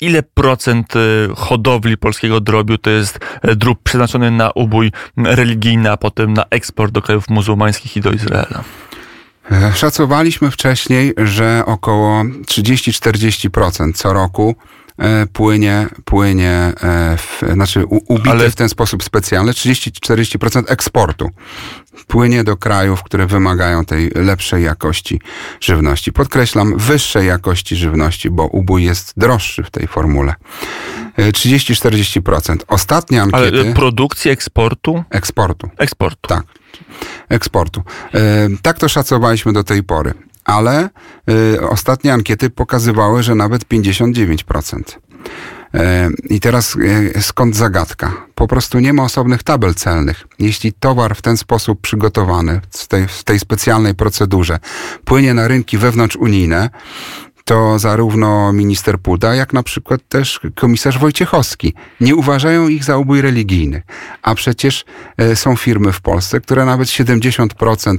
Ile 0.00 0.22
procent 0.22 0.96
y, 0.96 1.28
hodowli 1.36 1.96
polskiego 1.96 2.40
drobiu 2.40 2.78
to 2.78 2.90
jest 2.90 3.18
y, 3.44 3.56
drób 3.56 3.82
przeznaczony 3.82 4.30
na 4.30 4.50
ubój 4.50 4.92
religijny, 5.16 5.90
a 5.90 5.96
potem 5.96 6.34
na 6.34 6.44
eksport 6.50 6.92
do 6.92 7.02
krajów 7.02 7.28
muzułmańskich 7.28 7.96
i 7.96 8.00
do 8.00 8.10
Izraela? 8.10 8.64
E, 9.50 9.72
szacowaliśmy 9.74 10.50
wcześniej, 10.50 11.14
że 11.16 11.62
około 11.66 12.22
30-40% 12.22 13.92
co 13.94 14.12
roku 14.12 14.56
e, 14.60 14.77
płynie, 15.32 15.86
płynie 16.04 16.50
e, 16.50 17.16
w, 17.16 17.42
znaczy 17.52 17.84
ubite 17.86 18.30
Ale... 18.30 18.50
w 18.50 18.54
ten 18.54 18.68
sposób 18.68 19.04
specjalny, 19.04 19.52
30-40% 19.52 20.62
eksportu 20.66 21.30
płynie 22.06 22.44
do 22.44 22.56
krajów, 22.56 23.02
które 23.02 23.26
wymagają 23.26 23.84
tej 23.84 24.10
lepszej 24.14 24.64
jakości 24.64 25.20
żywności. 25.60 26.12
Podkreślam, 26.12 26.78
wyższej 26.78 27.26
jakości 27.26 27.76
żywności, 27.76 28.30
bo 28.30 28.46
ubój 28.46 28.84
jest 28.84 29.12
droższy 29.16 29.62
w 29.62 29.70
tej 29.70 29.86
formule. 29.86 30.34
30-40%. 31.18 32.56
Ostatnie 32.68 33.22
ankiety... 33.22 33.60
Ale 33.60 33.74
produkcji 33.74 34.30
eksportu? 34.30 35.04
Eksportu. 35.10 35.70
Eksportu. 35.78 36.28
Tak. 36.28 36.44
Eksportu. 37.28 37.82
Tak 38.62 38.78
to 38.78 38.88
szacowaliśmy 38.88 39.52
do 39.52 39.64
tej 39.64 39.82
pory. 39.82 40.14
Ale 40.48 40.90
ostatnie 41.70 42.12
ankiety 42.12 42.50
pokazywały, 42.50 43.22
że 43.22 43.34
nawet 43.34 43.64
59%. 43.64 44.82
E, 45.74 46.10
I 46.30 46.40
teraz 46.40 46.76
e, 47.16 47.22
skąd 47.22 47.56
zagadka? 47.56 48.12
Po 48.34 48.48
prostu 48.48 48.78
nie 48.78 48.92
ma 48.92 49.02
osobnych 49.02 49.42
tabel 49.42 49.74
celnych. 49.74 50.26
Jeśli 50.38 50.72
towar 50.72 51.14
w 51.14 51.22
ten 51.22 51.36
sposób 51.36 51.80
przygotowany, 51.80 52.60
w 52.70 52.86
tej, 52.86 53.08
w 53.08 53.24
tej 53.24 53.38
specjalnej 53.38 53.94
procedurze, 53.94 54.58
płynie 55.04 55.34
na 55.34 55.48
rynki 55.48 55.78
wewnątrzunijne, 55.78 56.70
to 57.48 57.78
zarówno 57.78 58.52
minister 58.52 58.98
Puda, 58.98 59.34
jak 59.34 59.52
na 59.52 59.62
przykład 59.62 60.00
też 60.08 60.40
komisarz 60.54 60.98
Wojciechowski 60.98 61.74
nie 62.00 62.16
uważają 62.16 62.68
ich 62.68 62.84
za 62.84 62.96
ubój 62.96 63.20
religijny. 63.22 63.82
A 64.22 64.34
przecież 64.34 64.84
e, 65.16 65.36
są 65.36 65.56
firmy 65.56 65.92
w 65.92 66.00
Polsce, 66.00 66.40
które 66.40 66.64
nawet 66.64 66.88
70% 66.88 67.98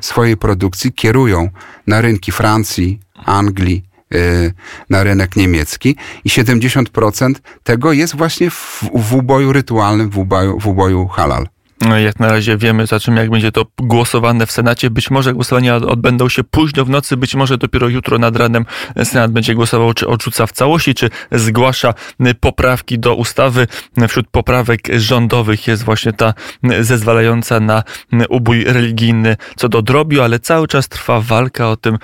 swojej 0.00 0.36
produkcji 0.36 0.92
kierują 0.92 1.48
na 1.86 2.00
rynki 2.00 2.32
Francji, 2.32 3.00
Anglii, 3.24 3.88
Y, 4.14 4.52
na 4.90 5.02
rynek 5.02 5.36
niemiecki 5.36 5.96
i 6.24 6.28
70% 6.28 7.34
tego 7.62 7.92
jest 7.92 8.16
właśnie 8.16 8.50
w, 8.50 8.84
w 8.94 9.14
uboju 9.14 9.52
rytualnym, 9.52 10.10
w 10.10 10.18
uboju, 10.18 10.60
w 10.60 10.66
uboju 10.66 11.08
halal. 11.08 11.48
No 11.80 11.98
jak 11.98 12.20
na 12.20 12.28
razie 12.28 12.56
wiemy, 12.56 12.86
za 12.86 13.00
czym 13.00 13.16
jak 13.16 13.30
będzie 13.30 13.52
to 13.52 13.66
głosowane 13.78 14.46
w 14.46 14.52
Senacie. 14.52 14.90
Być 14.90 15.10
może 15.10 15.34
głosowania 15.34 15.76
odbędą 15.76 16.28
się 16.28 16.44
późno 16.44 16.84
w 16.84 16.90
nocy, 16.90 17.16
być 17.16 17.34
może 17.34 17.58
dopiero 17.58 17.88
jutro 17.88 18.18
nad 18.18 18.36
ranem 18.36 18.66
Senat 19.04 19.32
będzie 19.32 19.54
głosował, 19.54 19.94
czy 19.94 20.06
odrzuca 20.06 20.46
w 20.46 20.52
całości, 20.52 20.94
czy 20.94 21.10
zgłasza 21.32 21.94
poprawki 22.40 22.98
do 22.98 23.14
ustawy. 23.14 23.66
Wśród 24.08 24.28
poprawek 24.28 24.80
rządowych 24.96 25.66
jest 25.66 25.84
właśnie 25.84 26.12
ta 26.12 26.34
zezwalająca 26.80 27.60
na 27.60 27.82
ubój 28.28 28.64
religijny 28.64 29.36
co 29.56 29.68
do 29.68 29.82
drobiu, 29.82 30.22
ale 30.22 30.38
cały 30.38 30.68
czas 30.68 30.88
trwa 30.88 31.20
walka, 31.20 31.68
o 31.68 31.76
tym 31.76 31.98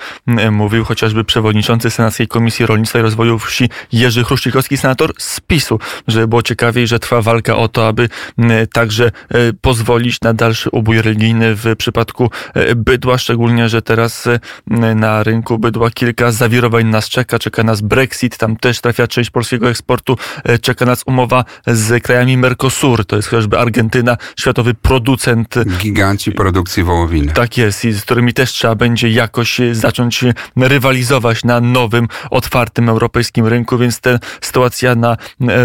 mówił 0.51 0.85
chociażby 0.85 1.23
przewodniczący 1.23 1.91
Senackiej 1.91 2.27
Komisji 2.27 2.65
Rolnictwa 2.65 2.99
i 2.99 3.01
Rozwoju 3.01 3.39
Wsi 3.39 3.69
Jerzy 3.91 4.23
Chruścikowski, 4.23 4.77
senator 4.77 5.13
z 5.17 5.39
PiSu, 5.39 5.79
żeby 6.07 6.27
było 6.27 6.41
ciekawiej, 6.41 6.87
że 6.87 6.99
trwa 6.99 7.21
walka 7.21 7.57
o 7.57 7.67
to, 7.67 7.87
aby 7.87 8.09
także 8.73 9.11
pozwolić 9.65 10.21
na 10.21 10.33
dalszy 10.33 10.69
ubój 10.69 11.01
religijny 11.01 11.55
w 11.55 11.75
przypadku 11.77 12.29
bydła, 12.75 13.17
szczególnie, 13.17 13.69
że 13.69 13.81
teraz 13.81 14.27
na 14.95 15.23
rynku 15.23 15.59
bydła 15.59 15.91
kilka 15.91 16.31
zawirowań 16.31 16.85
nas 16.85 17.09
czeka. 17.09 17.39
Czeka 17.39 17.63
nas 17.63 17.81
Brexit, 17.81 18.37
tam 18.37 18.55
też 18.55 18.81
trafia 18.81 19.07
część 19.07 19.29
polskiego 19.29 19.69
eksportu, 19.69 20.17
czeka 20.61 20.85
nas 20.85 21.03
umowa 21.05 21.45
z 21.67 22.03
krajami 22.03 22.37
Mercosur, 22.37 23.05
to 23.05 23.15
jest 23.15 23.27
chociażby 23.27 23.59
Argentyna, 23.59 24.17
światowy 24.39 24.73
producent. 24.73 25.55
Giganci 25.77 26.31
produkcji 26.31 26.83
wołowiny. 26.83 27.33
Tak 27.33 27.57
jest 27.57 27.85
i 27.85 27.91
z 27.91 28.01
którymi 28.01 28.33
też 28.33 28.51
trzeba 28.51 28.75
będzie 28.75 29.09
jakoś 29.09 29.61
zacząć 29.71 30.23
rywalizować 30.57 31.43
na 31.43 31.61
nowym, 31.61 32.07
otwartym 32.29 32.89
europejskim 32.89 33.47
rynku, 33.47 33.77
więc 33.77 33.99
ta 33.99 34.19
sytuacja 34.41 34.95
na 34.95 35.17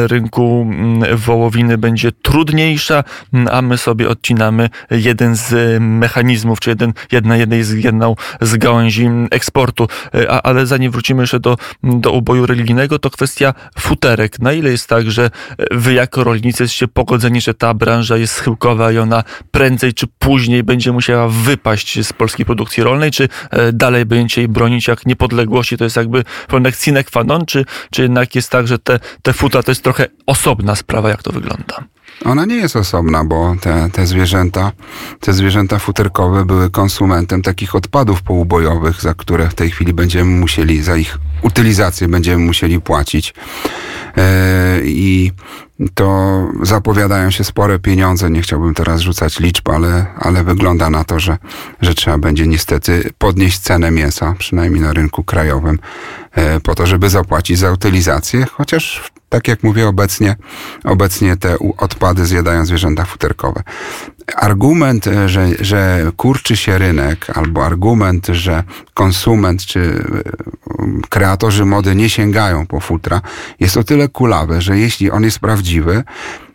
rynku 0.07 0.67
mm, 0.71 1.17
wołowiny 1.17 1.79
będzie 1.79 2.13
trudniejsza, 2.13 3.05
a 3.51 3.63
my 3.63 3.79
sobie 3.91 4.09
odcinamy 4.09 4.69
jeden 4.91 5.37
z 5.37 5.79
mechanizmów, 5.81 6.61
czy 6.61 6.71
jeden, 6.71 6.93
jedna, 7.13 7.37
jednej 7.37 7.65
z, 7.65 7.85
jedną 7.85 8.15
z 8.41 8.57
gałęzi 8.57 9.09
eksportu. 9.31 9.89
A, 10.29 10.43
ale 10.43 10.67
zanim 10.67 10.93
wrócimy 10.93 11.23
jeszcze 11.23 11.41
do, 11.41 11.57
do 11.83 12.13
uboju 12.13 12.47
religijnego, 12.47 12.99
to 12.99 13.11
kwestia 13.11 13.55
futerek. 13.79 14.39
Na 14.39 14.53
ile 14.53 14.71
jest 14.71 14.89
tak, 14.89 15.11
że 15.11 15.31
wy 15.71 15.93
jako 15.93 16.25
rolnicy 16.25 16.63
jesteście 16.63 16.89
pogodzeni, 16.89 17.41
że 17.41 17.55
ta 17.55 17.75
branża 17.75 18.17
jest 18.17 18.35
schyłkowa 18.35 18.93
i 18.93 18.99
ona 18.99 19.25
prędzej 19.51 19.95
czy 19.95 20.07
później 20.19 20.63
będzie 20.63 20.93
musiała 20.93 21.29
wypaść 21.29 22.07
z 22.07 22.13
polskiej 22.13 22.47
produkcji 22.47 22.83
rolnej, 22.83 23.11
czy 23.11 23.29
e, 23.51 23.73
dalej 23.73 24.07
będziecie 24.07 24.41
jej 24.41 24.49
bronić 24.49 24.89
jak 24.89 25.07
niepodległości? 25.07 25.77
To 25.77 25.85
jest 25.85 25.97
jakby 25.97 26.25
pewne 26.49 26.73
sine 26.73 27.05
qua 27.05 27.25
non, 27.25 27.47
czy, 27.47 27.65
czy 27.91 28.03
jednak 28.03 28.35
jest 28.35 28.51
tak, 28.51 28.67
że 28.67 28.79
te, 28.79 29.01
te 29.23 29.33
futra 29.33 29.63
to 29.63 29.71
jest 29.71 29.83
trochę 29.83 30.07
osobna 30.27 30.77
sprawa, 30.77 31.09
jak 31.09 31.23
to 31.23 31.33
wygląda? 31.33 31.85
Ona 32.25 32.45
nie 32.45 32.57
jest 32.57 32.77
osobna, 32.77 33.25
bo 33.25 33.57
te, 33.61 33.91
te 33.93 34.07
zwierzęta, 34.07 34.73
te 35.21 35.33
zwierzęta 35.33 35.79
futerkowe 35.79 36.45
były 36.45 36.71
konsumentem 36.71 37.43
takich 37.43 37.75
odpadów 37.75 38.23
poubojowych, 38.23 39.03
za 39.03 39.15
które 39.15 39.49
w 39.49 39.55
tej 39.55 39.71
chwili 39.71 39.93
będziemy 39.93 40.31
musieli, 40.31 40.83
za 40.83 40.97
ich 40.97 41.19
utylizację 41.43 42.09
będziemy 42.09 42.45
musieli 42.45 42.81
płacić. 42.81 43.35
E, 44.17 44.81
I 44.85 45.33
to 45.95 46.49
zapowiadają 46.63 47.31
się 47.31 47.45
spore 47.45 47.79
pieniądze. 47.79 48.31
Nie 48.31 48.43
chciałbym 48.43 48.75
teraz 48.75 49.01
rzucać 49.01 49.41
liczb, 49.41 49.69
ale, 49.69 50.07
ale 50.17 50.45
wygląda 50.45 50.91
na 50.91 51.05
to, 51.05 51.21
że, 51.21 51.39
że 51.81 51.95
trzeba 51.95 52.19
będzie 52.19 52.47
niestety 52.47 53.11
podnieść 53.19 53.59
cenę 53.59 53.91
mięsa, 53.91 54.35
przynajmniej 54.39 54.83
na 54.83 54.93
rynku 54.93 55.25
krajowym, 55.25 55.79
e, 56.33 56.61
po 56.61 56.75
to, 56.75 56.87
żeby 56.87 57.11
zapłacić 57.11 57.59
za 57.59 57.73
utylizację, 57.73 58.47
chociaż 58.53 59.13
tak 59.29 59.49
jak 59.49 59.63
mówię 59.63 59.89
obecnie, 59.89 60.37
obecnie 60.85 61.37
te 61.37 61.57
odpady 61.79 62.27
zjadają 62.27 62.67
zwierzęta 62.67 63.05
futerkowe. 63.05 63.63
Argument, 64.37 65.07
e, 65.07 65.29
że, 65.29 65.49
że 65.61 66.11
kurczy 66.17 66.57
się 66.57 66.79
rynek, 66.79 67.27
albo 67.39 67.67
argument, 67.67 68.27
że 68.27 68.63
konsument 68.95 69.67
czy 69.67 70.05
kreatorzy 71.09 71.65
mody 71.65 71.95
nie 71.95 72.11
sięgają 72.11 72.67
po 72.67 72.81
futra, 72.81 73.21
jest 73.61 73.77
o 73.77 73.85
tyle 73.85 74.09
kulawy, 74.09 74.61
że 74.61 74.79
jeśli 74.79 75.11
on 75.11 75.25
jest 75.25 75.39
prawdziwy, 75.39 76.05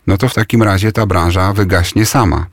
no 0.07 0.17
to 0.17 0.29
w 0.29 0.33
takim 0.33 0.63
razie 0.63 0.91
ta 0.91 1.05
branża 1.05 1.53
wygaśnie 1.53 2.05
sama. 2.05 2.45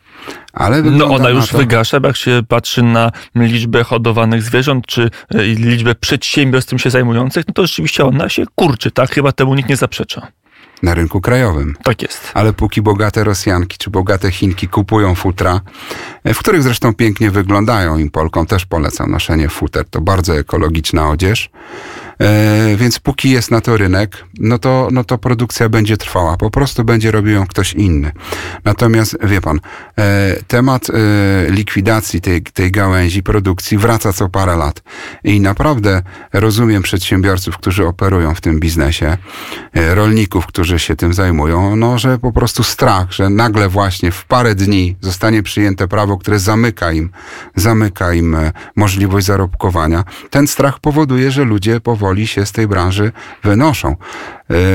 Ale 0.52 0.82
no 0.82 1.06
ona 1.06 1.30
już 1.30 1.48
to... 1.48 1.58
wygasza, 1.58 2.00
bo 2.00 2.06
jak 2.06 2.16
się 2.16 2.42
patrzy 2.48 2.82
na 2.82 3.10
liczbę 3.34 3.84
hodowanych 3.84 4.42
zwierząt, 4.42 4.86
czy 4.86 5.10
e, 5.34 5.42
liczbę 5.42 5.94
przedsiębiorstw 5.94 6.70
tym 6.70 6.78
się 6.78 6.90
zajmujących, 6.90 7.44
no 7.48 7.54
to 7.54 7.66
rzeczywiście 7.66 8.04
ona 8.04 8.28
się 8.28 8.44
kurczy, 8.54 8.90
tak? 8.90 9.10
Chyba 9.10 9.32
temu 9.32 9.54
nikt 9.54 9.68
nie 9.68 9.76
zaprzecza 9.76 10.26
na 10.82 10.94
rynku 10.94 11.20
krajowym. 11.20 11.76
Tak 11.82 12.02
jest. 12.02 12.30
Ale 12.34 12.52
póki 12.52 12.82
bogate 12.82 13.24
Rosjanki 13.24 13.78
czy 13.78 13.90
bogate 13.90 14.30
Chinki 14.30 14.68
kupują 14.68 15.14
futra, 15.14 15.60
w 16.24 16.38
których 16.38 16.62
zresztą 16.62 16.94
pięknie 16.94 17.30
wyglądają, 17.30 17.98
im 17.98 18.10
Polkom 18.10 18.46
też 18.46 18.66
polecam 18.66 19.10
noszenie 19.10 19.48
futer, 19.48 19.84
to 19.90 20.00
bardzo 20.00 20.38
ekologiczna 20.38 21.10
odzież, 21.10 21.50
więc 22.76 22.98
póki 22.98 23.30
jest 23.30 23.50
na 23.50 23.60
to 23.60 23.76
rynek, 23.76 24.24
no 24.38 24.58
to, 24.58 24.88
no 24.92 25.04
to 25.04 25.18
produkcja 25.18 25.68
będzie 25.68 25.96
trwała. 25.96 26.36
Po 26.36 26.50
prostu 26.50 26.84
będzie 26.84 27.10
robił 27.10 27.32
ją 27.32 27.46
ktoś 27.46 27.72
inny. 27.72 28.12
Natomiast 28.64 29.16
wie 29.22 29.40
pan, 29.40 29.60
e, 29.98 30.36
temat 30.46 30.90
e, 30.90 30.92
likwidacji 31.50 32.20
tej, 32.20 32.42
tej 32.42 32.70
gałęzi 32.70 33.22
produkcji 33.22 33.78
wraca 33.78 34.12
co 34.12 34.28
parę 34.28 34.56
lat. 34.56 34.82
I 35.24 35.40
naprawdę 35.40 36.02
rozumiem 36.32 36.82
przedsiębiorców, 36.82 37.58
którzy 37.58 37.86
operują 37.86 38.34
w 38.34 38.40
tym 38.40 38.60
biznesie, 38.60 39.16
rolników, 39.74 40.46
którzy 40.46 40.78
się 40.78 40.96
tym 40.96 41.14
zajmują, 41.14 41.76
no, 41.76 41.98
że 41.98 42.18
po 42.18 42.32
prostu 42.32 42.62
strach, 42.62 43.12
że 43.12 43.30
nagle 43.30 43.68
właśnie 43.68 44.10
w 44.12 44.24
parę 44.24 44.54
dni 44.54 44.96
zostanie 45.00 45.42
przyjęte 45.42 45.88
prawo, 45.88 46.18
które 46.18 46.38
zamyka 46.38 46.92
im, 46.92 47.10
zamyka 47.56 48.12
im 48.12 48.36
możliwość 48.76 49.26
zarobkowania. 49.26 50.04
Ten 50.30 50.46
strach 50.46 50.78
powoduje, 50.78 51.30
że 51.30 51.44
ludzie 51.44 51.80
powoli 51.80 52.11
powoli 52.12 52.26
się 52.26 52.46
z 52.46 52.52
tej 52.52 52.68
branży 52.68 53.12
wynoszą. 53.44 53.96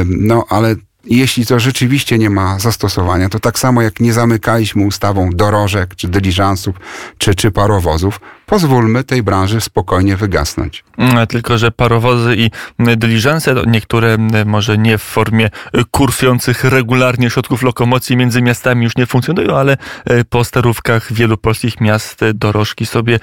No 0.05 0.45
ale 0.49 0.75
jeśli 1.09 1.45
to 1.45 1.59
rzeczywiście 1.59 2.17
nie 2.17 2.29
ma 2.29 2.59
zastosowania, 2.59 3.29
to 3.29 3.39
tak 3.39 3.59
samo 3.59 3.81
jak 3.81 3.99
nie 3.99 4.13
zamykaliśmy 4.13 4.85
ustawą 4.85 5.29
dorożek, 5.29 5.95
czy 5.95 6.07
dyliżansów, 6.07 6.75
czy, 7.17 7.35
czy 7.35 7.51
parowozów, 7.51 8.19
pozwólmy 8.45 9.03
tej 9.03 9.23
branży 9.23 9.61
spokojnie 9.61 10.17
wygasnąć. 10.17 10.83
Mm, 10.97 11.27
tylko, 11.27 11.57
że 11.57 11.71
parowozy 11.71 12.35
i 12.35 12.51
dyliżanse, 12.79 13.55
niektóre 13.67 14.17
może 14.45 14.77
nie 14.77 14.97
w 14.97 15.01
formie 15.01 15.49
kursujących 15.91 16.63
regularnie 16.63 17.29
środków 17.29 17.63
lokomocji 17.63 18.17
między 18.17 18.41
miastami 18.41 18.83
już 18.83 18.97
nie 18.97 19.05
funkcjonują, 19.05 19.57
ale 19.57 19.77
e, 20.05 20.23
po 20.25 20.43
sterówkach 20.43 21.13
wielu 21.13 21.37
polskich 21.37 21.81
miast 21.81 22.19
dorożki 22.33 22.85
sobie 22.85 23.19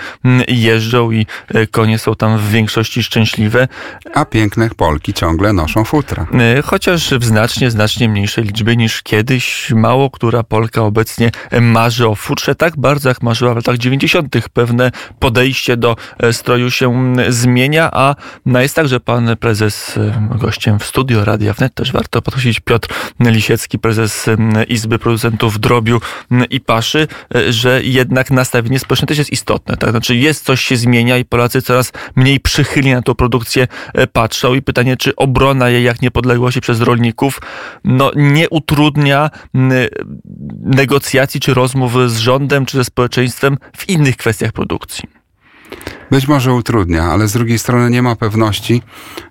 jeżdżą 0.49 1.11
i 1.11 1.27
konie 1.71 1.99
są 1.99 2.15
tam 2.15 2.39
w 2.39 2.51
większości 2.51 3.03
szczęśliwe. 3.03 3.69
A 4.15 4.25
piękne 4.25 4.71
Polki 4.77 5.15
ciągle 5.15 5.53
noszą 5.53 5.85
futra. 5.85 6.27
Chociaż 6.65 7.15
w 7.15 7.25
znacznie, 7.25 7.71
znacznie 7.75 8.09
mniejszej 8.09 8.45
liczbie 8.45 8.77
niż 8.77 9.03
kiedyś. 9.03 9.71
Mało 9.71 10.11
która 10.11 10.43
Polka 10.43 10.83
obecnie 10.83 11.31
marzy 11.61 12.09
o 12.09 12.15
futrze 12.15 12.55
tak 12.55 12.77
bardzo, 12.77 13.09
jak 13.09 13.23
marzyła 13.23 13.53
w 13.53 13.57
latach 13.57 13.79
90. 13.79 14.37
Pewne 14.53 14.91
podejście 15.19 15.77
do 15.77 15.97
e, 16.19 16.33
stroju 16.33 16.71
się 16.71 17.15
zmienia, 17.29 17.91
a 17.93 18.15
no 18.47 18.61
jest 18.61 18.75
tak, 18.75 18.89
że 18.89 19.01
pan 19.01 19.37
prezes 19.41 19.97
e, 19.97 20.29
gościem 20.39 20.79
w 20.79 20.85
studio 20.85 21.25
Radia 21.25 21.53
Wnet 21.53 21.75
też 21.75 21.93
warto 21.93 22.23
podkreślić 22.23 22.61
Piotr 22.61 22.89
Lisiecki, 23.21 23.79
prezes 23.79 24.27
Izby 24.69 24.99
Producentów 24.99 25.61
Drobiu 25.61 26.01
i 26.51 26.61
Paszy, 26.61 27.09
e, 27.35 27.53
że 27.53 27.83
jednak 27.83 28.31
nastawienie 28.31 28.79
społeczne 28.79 29.07
też 29.07 29.19
jest 29.19 29.33
istotne. 29.33 29.77
Tak? 29.77 29.91
Znaczy 29.91 30.17
jest 30.17 30.45
coś 30.45 30.61
się 30.61 30.77
zmienia 30.77 31.19
i 31.19 31.25
Polacy 31.25 31.63
coraz 31.63 31.93
mniej 32.17 32.41
przychylnie 32.41 32.95
na 32.95 33.03
tą 33.03 33.15
produkcję 33.15 33.69
patrzą 34.13 34.55
i 34.55 34.63
pytanie, 34.63 34.97
czy 34.97 35.17
obrona 35.17 35.71
jej 35.71 35.85
jak 35.85 36.03
niepodległości 36.03 36.61
przez 36.61 36.81
rolników 36.81 37.41
no, 37.85 38.11
nie 38.17 38.49
utrudnia 38.49 39.31
negocjacji 40.61 41.41
czy 41.41 41.55
rozmów 41.55 42.11
z 42.11 42.19
rządem 42.19 42.67
czy 42.67 42.77
ze 42.77 42.85
społeczeństwem 42.85 43.57
w 43.77 43.89
innych 43.89 44.17
kwestiach 44.17 44.53
produkcji. 44.53 45.09
Być 46.11 46.29
może 46.29 46.53
utrudnia, 46.53 47.03
ale 47.03 47.29
z 47.29 47.33
drugiej 47.33 47.59
strony 47.59 47.91
nie 47.91 48.03
ma 48.03 48.17
pewności, 48.17 48.83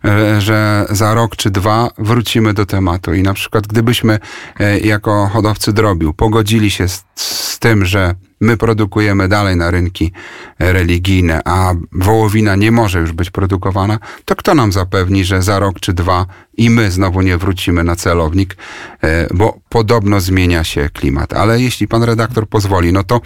e, 0.05 0.41
że 0.41 0.85
za 0.89 1.13
rok 1.13 1.35
czy 1.35 1.51
dwa 1.51 1.89
wrócimy 1.97 2.53
do 2.53 2.65
tematu. 2.65 3.13
I 3.13 3.23
na 3.23 3.33
przykład, 3.33 3.67
gdybyśmy 3.67 4.19
e, 4.59 4.79
jako 4.79 5.27
hodowcy 5.33 5.73
drobiu 5.73 6.13
pogodzili 6.13 6.71
się 6.71 6.87
z, 6.87 7.05
z 7.15 7.59
tym, 7.59 7.85
że 7.85 8.15
my 8.43 8.57
produkujemy 8.57 9.27
dalej 9.27 9.55
na 9.55 9.71
rynki 9.71 10.11
religijne, 10.59 11.41
a 11.45 11.73
wołowina 11.91 12.55
nie 12.55 12.71
może 12.71 12.99
już 12.99 13.11
być 13.11 13.31
produkowana, 13.31 13.99
to 14.25 14.35
kto 14.35 14.55
nam 14.55 14.71
zapewni, 14.71 15.25
że 15.25 15.41
za 15.41 15.59
rok 15.59 15.79
czy 15.79 15.93
dwa 15.93 16.25
i 16.57 16.69
my 16.69 16.91
znowu 16.91 17.21
nie 17.21 17.37
wrócimy 17.37 17.83
na 17.83 17.95
celownik, 17.95 18.57
e, 19.03 19.27
bo 19.33 19.59
podobno 19.69 20.19
zmienia 20.19 20.63
się 20.63 20.89
klimat. 20.93 21.33
Ale 21.33 21.61
jeśli 21.61 21.87
pan 21.87 22.03
redaktor 22.03 22.47
pozwoli, 22.49 22.93
no 22.93 23.03
to 23.03 23.21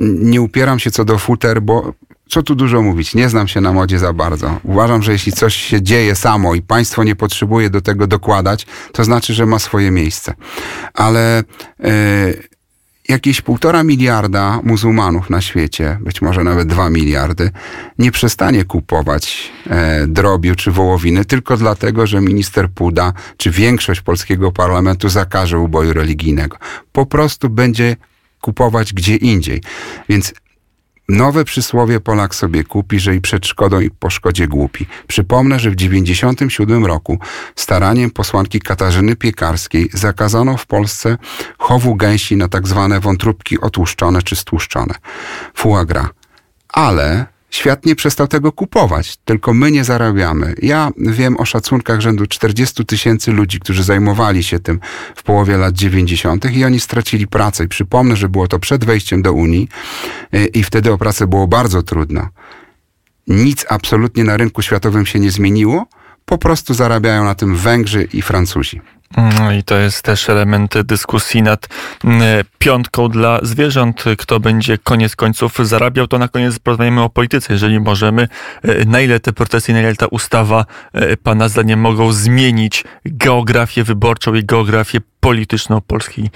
nie 0.00 0.40
upieram 0.40 0.78
się 0.78 0.90
co 0.90 1.04
do 1.04 1.18
futer, 1.18 1.62
bo 1.62 1.92
co 2.28 2.42
tu 2.42 2.54
dużo 2.54 2.82
mówić, 2.82 3.14
nie 3.14 3.28
znam 3.28 3.48
się 3.48 3.60
na 3.60 3.72
modzie 3.72 3.98
za 3.98 4.12
bardzo. 4.12 4.60
Uważam, 4.62 5.02
że 5.02 5.12
jeśli 5.12 5.32
coś 5.32 5.56
się 5.56 5.82
dzieje 5.82 6.14
samo 6.14 6.54
i 6.54 6.62
państwo 6.62 7.04
nie 7.04 7.16
potrzebuje 7.16 7.70
do 7.70 7.80
tego 7.80 8.06
dokładać, 8.06 8.66
to 8.92 9.04
znaczy, 9.04 9.34
że 9.34 9.46
ma 9.46 9.58
swoje 9.58 9.90
miejsce. 9.90 10.34
Ale 10.94 11.42
yy, 11.78 11.88
jakieś 13.08 13.40
półtora 13.40 13.84
miliarda 13.84 14.60
muzułmanów 14.64 15.30
na 15.30 15.40
świecie, 15.40 15.98
być 16.00 16.22
może 16.22 16.44
nawet 16.44 16.68
dwa 16.68 16.90
miliardy, 16.90 17.50
nie 17.98 18.12
przestanie 18.12 18.64
kupować 18.64 19.52
e, 19.70 20.06
drobiu 20.06 20.54
czy 20.54 20.70
wołowiny 20.70 21.24
tylko 21.24 21.56
dlatego, 21.56 22.06
że 22.06 22.20
minister 22.20 22.70
Puda 22.70 23.12
czy 23.36 23.50
większość 23.50 24.00
polskiego 24.00 24.52
parlamentu 24.52 25.08
zakaże 25.08 25.58
uboju 25.58 25.92
religijnego. 25.92 26.56
Po 26.92 27.06
prostu 27.06 27.48
będzie 27.50 27.96
kupować 28.40 28.92
gdzie 28.92 29.16
indziej. 29.16 29.62
Więc 30.08 30.34
Nowe 31.08 31.44
przysłowie 31.44 32.00
Polak 32.00 32.34
sobie 32.34 32.64
kupi, 32.64 33.00
że 33.00 33.14
i 33.14 33.20
przed 33.20 33.46
szkodą 33.46 33.80
i 33.80 33.90
po 33.90 34.10
szkodzie 34.10 34.48
głupi. 34.48 34.86
Przypomnę, 35.06 35.58
że 35.58 35.70
w 35.70 35.76
1997 35.76 36.86
roku 36.86 37.18
staraniem 37.56 38.10
posłanki 38.10 38.60
Katarzyny 38.60 39.16
Piekarskiej 39.16 39.88
zakazano 39.92 40.56
w 40.56 40.66
Polsce 40.66 41.18
chowu 41.58 41.94
gęsi 41.94 42.36
na 42.36 42.48
tak 42.48 42.68
zwane 42.68 43.00
wątróbki 43.00 43.60
otłuszczone 43.60 44.22
czy 44.22 44.36
stłuszczone. 44.36 44.94
Foie 45.54 45.86
gras. 45.86 46.06
Ale 46.68 47.26
Świat 47.50 47.86
nie 47.86 47.96
przestał 47.96 48.28
tego 48.28 48.52
kupować, 48.52 49.16
tylko 49.16 49.54
my 49.54 49.70
nie 49.70 49.84
zarabiamy. 49.84 50.54
Ja 50.62 50.90
wiem 50.96 51.36
o 51.36 51.44
szacunkach 51.44 52.00
rzędu 52.00 52.26
40 52.26 52.84
tysięcy 52.84 53.32
ludzi, 53.32 53.60
którzy 53.60 53.82
zajmowali 53.82 54.42
się 54.42 54.58
tym 54.58 54.80
w 55.14 55.22
połowie 55.22 55.56
lat 55.56 55.74
90. 55.74 56.50
i 56.50 56.64
oni 56.64 56.80
stracili 56.80 57.26
pracę. 57.26 57.64
I 57.64 57.68
przypomnę, 57.68 58.16
że 58.16 58.28
było 58.28 58.48
to 58.48 58.58
przed 58.58 58.84
wejściem 58.84 59.22
do 59.22 59.32
Unii 59.32 59.68
y, 60.34 60.46
i 60.46 60.62
wtedy 60.62 60.92
o 60.92 60.98
pracę 60.98 61.26
było 61.26 61.46
bardzo 61.46 61.82
trudno. 61.82 62.28
Nic 63.26 63.66
absolutnie 63.68 64.24
na 64.24 64.36
rynku 64.36 64.62
światowym 64.62 65.06
się 65.06 65.20
nie 65.20 65.30
zmieniło, 65.30 65.86
po 66.24 66.38
prostu 66.38 66.74
zarabiają 66.74 67.24
na 67.24 67.34
tym 67.34 67.56
Węgrzy 67.56 68.08
i 68.12 68.22
Francuzi. 68.22 68.80
No 69.16 69.52
I 69.52 69.62
to 69.62 69.78
jest 69.78 70.02
też 70.02 70.30
element 70.30 70.82
dyskusji 70.82 71.42
nad 71.42 71.68
mm, 72.04 72.44
piątką 72.66 73.08
dla 73.08 73.38
zwierząt. 73.42 74.04
Kto 74.18 74.40
będzie 74.40 74.78
koniec 74.78 75.16
końców 75.16 75.58
zarabiał, 75.62 76.06
to 76.06 76.18
na 76.18 76.28
koniec 76.28 76.58
porozmawiamy 76.58 77.02
o 77.02 77.10
polityce, 77.10 77.52
jeżeli 77.52 77.80
możemy. 77.80 78.28
E, 78.62 78.84
na 78.84 79.00
ile 79.00 79.20
te 79.20 79.32
protesty, 79.32 79.72
na 79.72 79.80
ile 79.80 79.94
ta 79.94 80.06
ustawa 80.06 80.64
e, 80.92 81.16
Pana 81.16 81.48
zdaniem 81.48 81.80
mogą 81.80 82.12
zmienić 82.12 82.84
geografię 83.04 83.84
wyborczą 83.84 84.34
i 84.34 84.44
geografię 84.44 85.00
polityczną 85.20 85.80
polskiej 85.80 86.30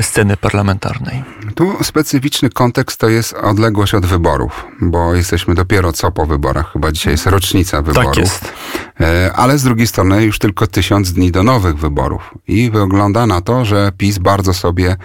sceny 0.00 0.36
parlamentarnej? 0.36 1.24
Tu 1.54 1.84
specyficzny 1.84 2.50
kontekst 2.50 3.00
to 3.00 3.08
jest 3.08 3.34
odległość 3.34 3.94
od 3.94 4.06
wyborów, 4.06 4.66
bo 4.80 5.14
jesteśmy 5.14 5.54
dopiero 5.54 5.92
co 5.92 6.12
po 6.12 6.26
wyborach, 6.26 6.72
chyba 6.72 6.92
dzisiaj 6.92 7.12
jest 7.12 7.26
rocznica 7.26 7.82
wyborów. 7.82 8.14
Tak 8.14 8.18
jest. 8.18 8.52
E, 9.00 9.32
ale 9.34 9.58
z 9.58 9.62
drugiej 9.62 9.86
strony 9.86 10.24
już 10.24 10.38
tylko 10.38 10.66
tysiąc 10.66 11.12
dni 11.12 11.32
do 11.32 11.42
nowych 11.42 11.78
wyborów. 11.78 12.34
I 12.48 12.70
wygląda 12.70 13.26
na 13.26 13.40
to, 13.40 13.64
że 13.64 13.92
PiS 13.98 14.18
bardzo 14.18 14.54
sobie 14.54 14.96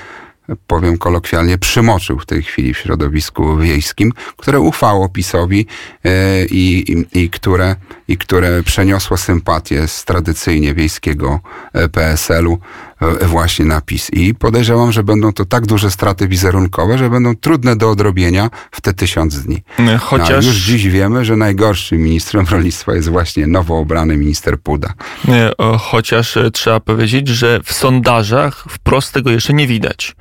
powiem 0.67 0.97
kolokwialnie, 0.97 1.57
przymoczył 1.57 2.19
w 2.19 2.25
tej 2.25 2.43
chwili 2.43 2.73
w 2.73 2.77
środowisku 2.77 3.57
wiejskim, 3.57 4.13
które 4.37 4.59
ufało 4.59 5.09
PiSowi 5.09 5.65
e, 6.05 6.45
i, 6.45 6.91
i, 6.91 7.23
i, 7.23 7.29
które, 7.29 7.75
i 8.07 8.17
które 8.17 8.63
przeniosło 8.63 9.17
sympatię 9.17 9.87
z 9.87 10.05
tradycyjnie 10.05 10.73
wiejskiego 10.73 11.39
e, 11.73 11.89
PSL-u 11.89 12.59
e, 13.01 13.25
właśnie 13.25 13.65
na 13.65 13.81
PiS. 13.81 14.09
I 14.13 14.35
podejrzewam, 14.35 14.91
że 14.91 15.03
będą 15.03 15.33
to 15.33 15.45
tak 15.45 15.65
duże 15.65 15.91
straty 15.91 16.27
wizerunkowe, 16.27 16.97
że 16.97 17.09
będą 17.09 17.35
trudne 17.35 17.75
do 17.75 17.89
odrobienia 17.89 18.49
w 18.71 18.81
te 18.81 18.93
tysiąc 18.93 19.43
dni. 19.43 19.63
Chociaż... 19.99 20.45
No, 20.45 20.51
już 20.51 20.55
dziś 20.55 20.87
wiemy, 20.87 21.25
że 21.25 21.35
najgorszym 21.35 21.97
ministrem 21.97 22.45
rolnictwa 22.51 22.93
jest 22.93 23.09
właśnie 23.09 23.47
nowo 23.47 23.77
obrany 23.77 24.17
minister 24.17 24.59
Puda. 24.59 24.93
Chociaż 25.79 26.37
trzeba 26.53 26.79
powiedzieć, 26.79 27.27
że 27.27 27.59
w 27.63 27.73
sondażach 27.73 28.65
wprost 28.69 29.13
tego 29.13 29.31
jeszcze 29.31 29.53
nie 29.53 29.67
widać. 29.67 30.15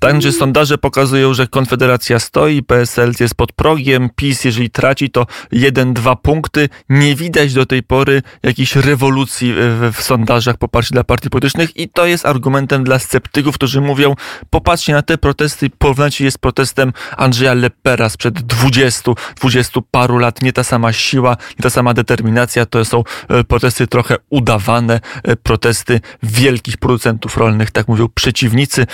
Także 0.00 0.32
sondaże 0.32 0.78
pokazują, 0.78 1.34
że 1.34 1.46
Konfederacja 1.46 2.18
stoi, 2.18 2.62
PSL 2.62 3.12
jest 3.20 3.34
pod 3.34 3.52
progiem, 3.52 4.10
PiS 4.16 4.44
jeżeli 4.44 4.70
traci 4.70 5.10
to 5.10 5.26
1-2 5.52 6.16
punkty. 6.16 6.68
Nie 6.88 7.14
widać 7.14 7.54
do 7.54 7.66
tej 7.66 7.82
pory 7.82 8.22
jakiejś 8.42 8.76
rewolucji 8.76 9.54
w, 9.56 9.92
w 9.92 10.02
sondażach 10.02 10.56
poparcia 10.56 10.90
dla 10.92 11.04
partii 11.04 11.30
politycznych 11.30 11.76
i 11.76 11.88
to 11.88 12.06
jest 12.06 12.26
argumentem 12.26 12.84
dla 12.84 12.98
sceptyków, 12.98 13.54
którzy 13.54 13.80
mówią 13.80 14.14
popatrzcie 14.50 14.92
na 14.92 15.02
te 15.02 15.18
protesty, 15.18 15.70
porównajcie 15.78 16.24
je 16.24 16.30
z 16.30 16.38
protestem 16.38 16.92
Andrzeja 17.16 17.54
Lepera 17.54 18.08
sprzed 18.08 18.40
20, 18.40 19.12
20 19.40 19.80
paru 19.90 20.18
lat. 20.18 20.42
Nie 20.42 20.52
ta 20.52 20.64
sama 20.64 20.92
siła, 20.92 21.36
nie 21.58 21.62
ta 21.62 21.70
sama 21.70 21.94
determinacja, 21.94 22.66
to 22.66 22.84
są 22.84 23.04
e, 23.28 23.44
protesty 23.44 23.86
trochę 23.86 24.16
udawane, 24.30 25.00
e, 25.22 25.36
protesty 25.36 26.00
wielkich 26.22 26.76
producentów 26.76 27.36
rolnych, 27.36 27.70
tak 27.70 27.88
mówią 27.88 28.08
przeciwnicy 28.14 28.86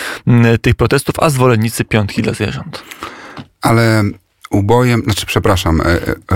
tych 0.62 0.74
protestów 0.74 0.95
protestów, 1.04 1.24
a 1.24 1.30
zwolennicy 1.30 1.84
piątki 1.84 2.22
dla 2.22 2.32
zwierząt. 2.32 2.82
Ale 3.62 4.02
ubojem, 4.50 5.02
znaczy 5.02 5.26
przepraszam, 5.26 5.80
e, 5.80 5.84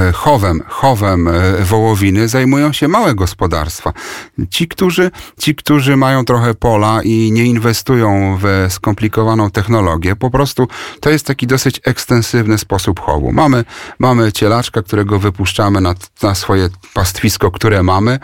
e, 0.09 0.13
chowem, 0.13 0.63
chowem 0.69 1.29
e, 1.29 1.33
wołowiny 1.65 2.29
zajmują 2.29 2.73
się 2.73 2.89
małe 2.89 3.15
gospodarstwa. 3.15 3.93
Ci 4.51 4.69
którzy, 4.69 5.11
ci, 5.39 5.55
którzy 5.55 5.97
mają 5.97 6.25
trochę 6.25 6.55
pola 6.55 7.03
i 7.03 7.33
nie 7.33 7.45
inwestują 7.45 8.39
w 8.43 8.67
skomplikowaną 8.73 9.51
technologię, 9.51 10.17
po 10.17 10.31
prostu 10.31 10.69
to 11.01 11.11
jest 11.11 11.27
taki 11.27 11.47
dosyć 11.47 11.81
ekstensywny 11.85 12.59
sposób 12.59 13.01
chowu. 13.01 13.33
Mamy, 13.33 13.65
mamy 13.99 14.33
cielaczka, 14.33 14.83
którego 14.83 15.19
wypuszczamy 15.19 15.81
na, 15.81 15.95
na 16.23 16.35
swoje 16.35 16.69
pastwisko, 16.95 17.51
które 17.51 17.83
mamy 17.83 18.19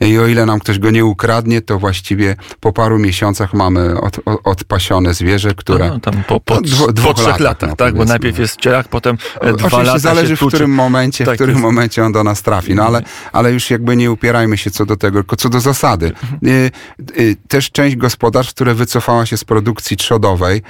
i 0.00 0.18
o 0.18 0.26
ile 0.26 0.46
nam 0.46 0.60
ktoś 0.60 0.78
go 0.78 0.90
nie 0.90 1.04
ukradnie, 1.04 1.60
to 1.60 1.78
właściwie 1.78 2.36
po 2.60 2.72
paru 2.72 2.98
miesiącach 2.98 3.54
mamy 3.54 4.00
od, 4.00 4.18
od, 4.24 4.40
odpasione 4.44 5.14
zwierzę, 5.14 5.54
które... 5.54 5.88
No, 5.88 6.00
tam 6.00 6.24
po, 6.28 6.40
po, 6.40 6.54
no, 6.54 6.60
dwóch, 6.60 6.92
po 6.94 7.14
trzech 7.14 7.40
latach, 7.40 7.70
no, 7.70 7.76
tak? 7.76 7.94
Bo 7.94 8.04
najpierw 8.04 8.38
jest 8.38 8.56
cielak, 8.56 8.88
potem 8.88 9.16
E, 9.31 9.31
dwa 9.40 9.66
Oczywiście 9.66 9.98
zależy 9.98 10.36
w 10.36 10.46
którym 10.46 10.70
momencie, 10.70 11.24
tak 11.24 11.34
w 11.34 11.36
którym 11.36 11.54
jest. 11.54 11.62
momencie 11.62 12.04
on 12.04 12.12
do 12.12 12.24
nas 12.24 12.42
trafi. 12.42 12.74
No 12.74 12.86
ale, 12.86 13.02
ale 13.32 13.52
już 13.52 13.70
jakby 13.70 13.96
nie 13.96 14.10
upierajmy 14.10 14.56
się 14.56 14.70
co 14.70 14.86
do 14.86 14.96
tego, 14.96 15.18
tylko 15.18 15.36
co 15.36 15.48
do 15.48 15.60
zasady. 15.60 16.06
Mhm. 16.06 16.38
E, 16.46 16.66
e, 16.66 17.34
też 17.48 17.70
część 17.70 17.96
gospodarstw, 17.96 18.54
które 18.54 18.74
wycofała 18.74 19.26
się 19.26 19.36
z 19.36 19.44
produkcji 19.44 19.96
trzodowej 19.96 20.62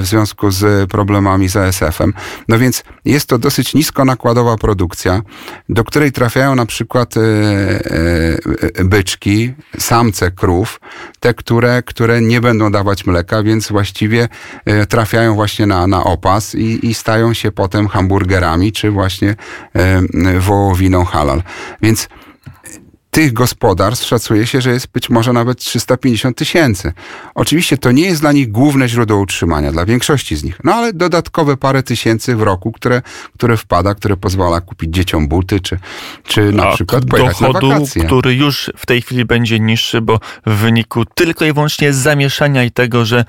w 0.00 0.02
związku 0.02 0.50
z 0.50 0.90
problemami 0.90 1.48
z 1.48 1.56
ASF-em. 1.56 2.12
No 2.48 2.58
więc 2.58 2.84
jest 3.04 3.26
to 3.26 3.38
dosyć 3.38 3.74
nisko 3.74 4.04
nakładowa 4.04 4.56
produkcja, 4.56 5.22
do 5.68 5.84
której 5.84 6.12
trafiają 6.12 6.54
na 6.54 6.66
przykład 6.66 7.14
byczki, 8.84 9.52
samce 9.78 10.30
krów, 10.30 10.80
te, 11.20 11.34
które, 11.34 11.82
które 11.82 12.20
nie 12.20 12.40
będą 12.40 12.72
dawać 12.72 13.06
mleka, 13.06 13.42
więc 13.42 13.68
właściwie 13.68 14.28
trafiają 14.88 15.34
właśnie 15.34 15.66
na, 15.66 15.86
na 15.86 16.04
opas 16.04 16.54
i, 16.54 16.86
i 16.86 16.94
stają 16.94 17.34
się 17.34 17.52
potem 17.52 17.88
hamburgerami, 17.92 18.72
czy 18.72 18.90
właśnie 18.90 19.36
wołowiną 20.38 21.04
halal. 21.04 21.42
Więc 21.82 22.08
tych 23.14 23.32
gospodarstw 23.32 24.06
szacuje 24.06 24.46
się, 24.46 24.60
że 24.60 24.70
jest 24.70 24.86
być 24.92 25.10
może 25.10 25.32
nawet 25.32 25.58
350 25.58 26.36
tysięcy. 26.36 26.92
Oczywiście 27.34 27.78
to 27.78 27.92
nie 27.92 28.04
jest 28.04 28.20
dla 28.20 28.32
nich 28.32 28.50
główne 28.50 28.88
źródło 28.88 29.18
utrzymania, 29.18 29.72
dla 29.72 29.84
większości 29.84 30.36
z 30.36 30.44
nich, 30.44 30.60
no 30.64 30.74
ale 30.74 30.92
dodatkowe 30.92 31.56
parę 31.56 31.82
tysięcy 31.82 32.36
w 32.36 32.42
roku, 32.42 32.72
które, 32.72 33.02
które 33.34 33.56
wpada, 33.56 33.94
które 33.94 34.16
pozwala 34.16 34.60
kupić 34.60 34.94
dzieciom 34.94 35.28
buty, 35.28 35.60
czy, 35.60 35.78
czy 36.24 36.52
na 36.52 36.68
A 36.68 36.74
przykład 36.74 37.04
pojechać 37.04 37.40
dochodu, 37.40 37.68
na 37.68 37.74
wakacje. 37.74 38.04
który 38.04 38.34
już 38.34 38.70
w 38.76 38.86
tej 38.86 39.02
chwili 39.02 39.24
będzie 39.24 39.60
niższy, 39.60 40.00
bo 40.00 40.20
w 40.46 40.54
wyniku 40.54 41.04
tylko 41.04 41.44
i 41.44 41.52
wyłącznie 41.52 41.92
zamieszania 41.92 42.64
i 42.64 42.70
tego, 42.70 43.04
że 43.04 43.24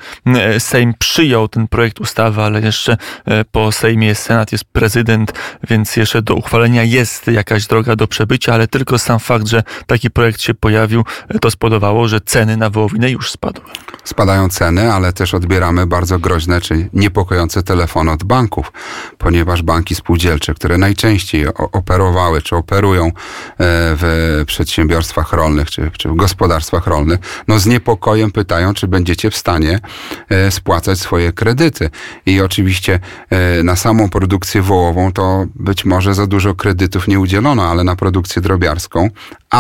Sejm 0.59 0.93
przyjął 0.99 1.47
ten 1.47 1.67
projekt 1.67 1.99
ustawy, 1.99 2.41
ale 2.41 2.61
jeszcze 2.61 2.97
e, 3.25 3.45
po 3.45 3.71
Sejmie 3.71 4.07
jest 4.07 4.23
Senat, 4.23 4.51
jest 4.51 4.65
prezydent, 4.65 5.33
więc 5.69 5.95
jeszcze 5.95 6.21
do 6.21 6.35
uchwalenia 6.35 6.83
jest 6.83 7.27
jakaś 7.27 7.67
droga 7.67 7.95
do 7.95 8.07
przebycia, 8.07 8.53
ale 8.53 8.67
tylko 8.67 8.99
sam 8.99 9.19
fakt, 9.19 9.47
że 9.47 9.63
taki 9.87 10.11
projekt 10.11 10.41
się 10.41 10.53
pojawił, 10.53 11.03
to 11.41 11.51
spowodowało, 11.51 12.07
że 12.07 12.21
ceny 12.21 12.57
na 12.57 12.69
wołowinę 12.69 13.11
już 13.11 13.31
spadły. 13.31 13.65
Spadają 14.03 14.49
ceny, 14.49 14.93
ale 14.93 15.13
też 15.13 15.33
odbieramy 15.33 15.87
bardzo 15.87 16.19
groźne 16.19 16.61
czy 16.61 16.89
niepokojące 16.93 17.63
telefony 17.63 18.11
od 18.11 18.23
banków, 18.23 18.71
ponieważ 19.17 19.61
banki 19.61 19.95
spółdzielcze, 19.95 20.53
które 20.53 20.77
najczęściej 20.77 21.47
operowały 21.71 22.41
czy 22.41 22.55
operują 22.55 23.05
e, 23.05 23.11
w 23.59 24.43
przedsiębiorstwach 24.47 25.33
rolnych 25.33 25.71
czy, 25.71 25.91
czy 25.97 26.09
w 26.09 26.15
gospodarstwach 26.15 26.87
rolnych, 26.87 27.19
no 27.47 27.59
z 27.59 27.65
niepokojem 27.65 28.31
pytają, 28.31 28.73
czy 28.73 28.87
będziecie 28.87 29.29
w 29.29 29.37
stanie 29.37 29.79
e, 30.29 30.51
spłacać 30.51 30.99
swoje 30.99 31.33
kredyty. 31.33 31.89
I 32.25 32.41
oczywiście 32.41 32.99
e, 33.29 33.63
na 33.63 33.75
samą 33.75 34.09
produkcję 34.09 34.61
wołową 34.61 35.13
to 35.13 35.45
być 35.55 35.85
może 35.85 36.13
za 36.13 36.27
dużo 36.27 36.55
kredytów 36.55 37.07
nie 37.07 37.19
udzielono, 37.19 37.69
ale 37.69 37.83
na 37.83 37.95
produkcję 37.95 38.41
drobiarską 38.41 39.09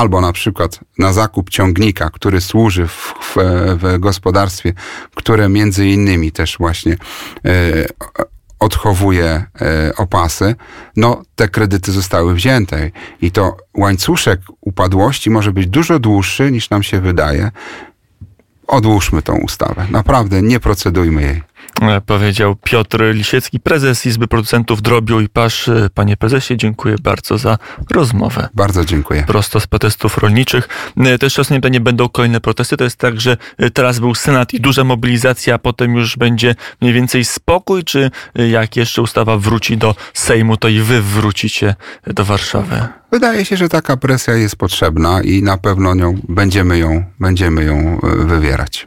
albo 0.03 0.21
na 0.21 0.33
przykład 0.33 0.79
na 0.99 1.13
zakup 1.13 1.49
ciągnika, 1.49 2.09
który 2.09 2.41
służy 2.41 2.87
w, 2.87 3.13
w, 3.21 3.35
w 3.81 3.99
gospodarstwie, 3.99 4.73
które 5.15 5.49
między 5.49 5.87
innymi 5.87 6.31
też 6.31 6.57
właśnie 6.57 6.93
e, 6.93 6.97
odchowuje 8.59 9.25
e, 9.25 9.45
opasy, 9.97 10.55
no 10.95 11.23
te 11.35 11.47
kredyty 11.47 11.91
zostały 11.91 12.33
wzięte 12.33 12.91
i 13.21 13.31
to 13.31 13.57
łańcuszek 13.73 14.41
upadłości 14.61 15.29
może 15.29 15.51
być 15.51 15.67
dużo 15.67 15.99
dłuższy 15.99 16.51
niż 16.51 16.69
nam 16.69 16.83
się 16.83 16.99
wydaje 16.99 17.51
odłóżmy 18.67 19.21
tą 19.21 19.35
ustawę. 19.37 19.87
Naprawdę 19.91 20.41
nie 20.41 20.59
procedujmy 20.59 21.21
jej. 21.21 21.41
E, 21.81 22.01
Powiedział 22.01 22.55
Piotr 22.55 23.03
Lisiecki, 23.13 23.59
prezes 23.59 24.05
Izby 24.05 24.27
Producentów 24.27 24.81
Drobiu 24.81 25.19
i 25.19 25.29
Pasz. 25.29 25.67
E, 25.67 25.89
Panie 25.93 26.17
prezesie, 26.17 26.57
dziękuję 26.57 26.95
bardzo 27.03 27.37
za 27.37 27.57
rozmowę. 27.91 28.49
Bardzo 28.53 28.85
dziękuję. 28.85 29.23
Prosto 29.27 29.59
z 29.59 29.67
protestów 29.67 30.17
rolniczych. 30.17 30.69
E, 30.97 31.17
Też 31.17 31.39
ostatnie 31.39 31.57
pytanie, 31.61 31.79
będą 31.79 32.09
kolejne 32.09 32.41
protesty. 32.41 32.77
To 32.77 32.83
jest 32.83 32.97
tak, 32.97 33.21
że 33.21 33.37
teraz 33.73 33.99
był 33.99 34.15
Senat 34.15 34.53
i 34.53 34.61
duża 34.61 34.83
mobilizacja, 34.83 35.55
a 35.55 35.57
potem 35.57 35.95
już 35.95 36.17
będzie 36.17 36.55
mniej 36.81 36.93
więcej 36.93 37.25
spokój, 37.25 37.83
czy 37.83 38.11
jak 38.35 38.75
jeszcze 38.75 39.01
ustawa 39.01 39.37
wróci 39.37 39.77
do 39.77 39.95
Sejmu, 40.13 40.57
to 40.57 40.67
i 40.67 40.79
wy 40.79 41.01
wrócicie 41.01 41.75
do 42.07 42.25
Warszawy? 42.25 42.87
Wydaje 43.11 43.45
się, 43.45 43.57
że 43.57 43.69
taka 43.69 43.97
presja 43.97 44.33
jest 44.33 44.55
potrzebna 44.55 45.21
i 45.21 45.43
na 45.43 45.57
pewno 45.57 45.95
nią, 45.95 46.19
będziemy, 46.29 46.77
ją, 46.77 47.03
będziemy 47.19 47.63
ją 47.63 47.99
wywierać. 48.03 48.81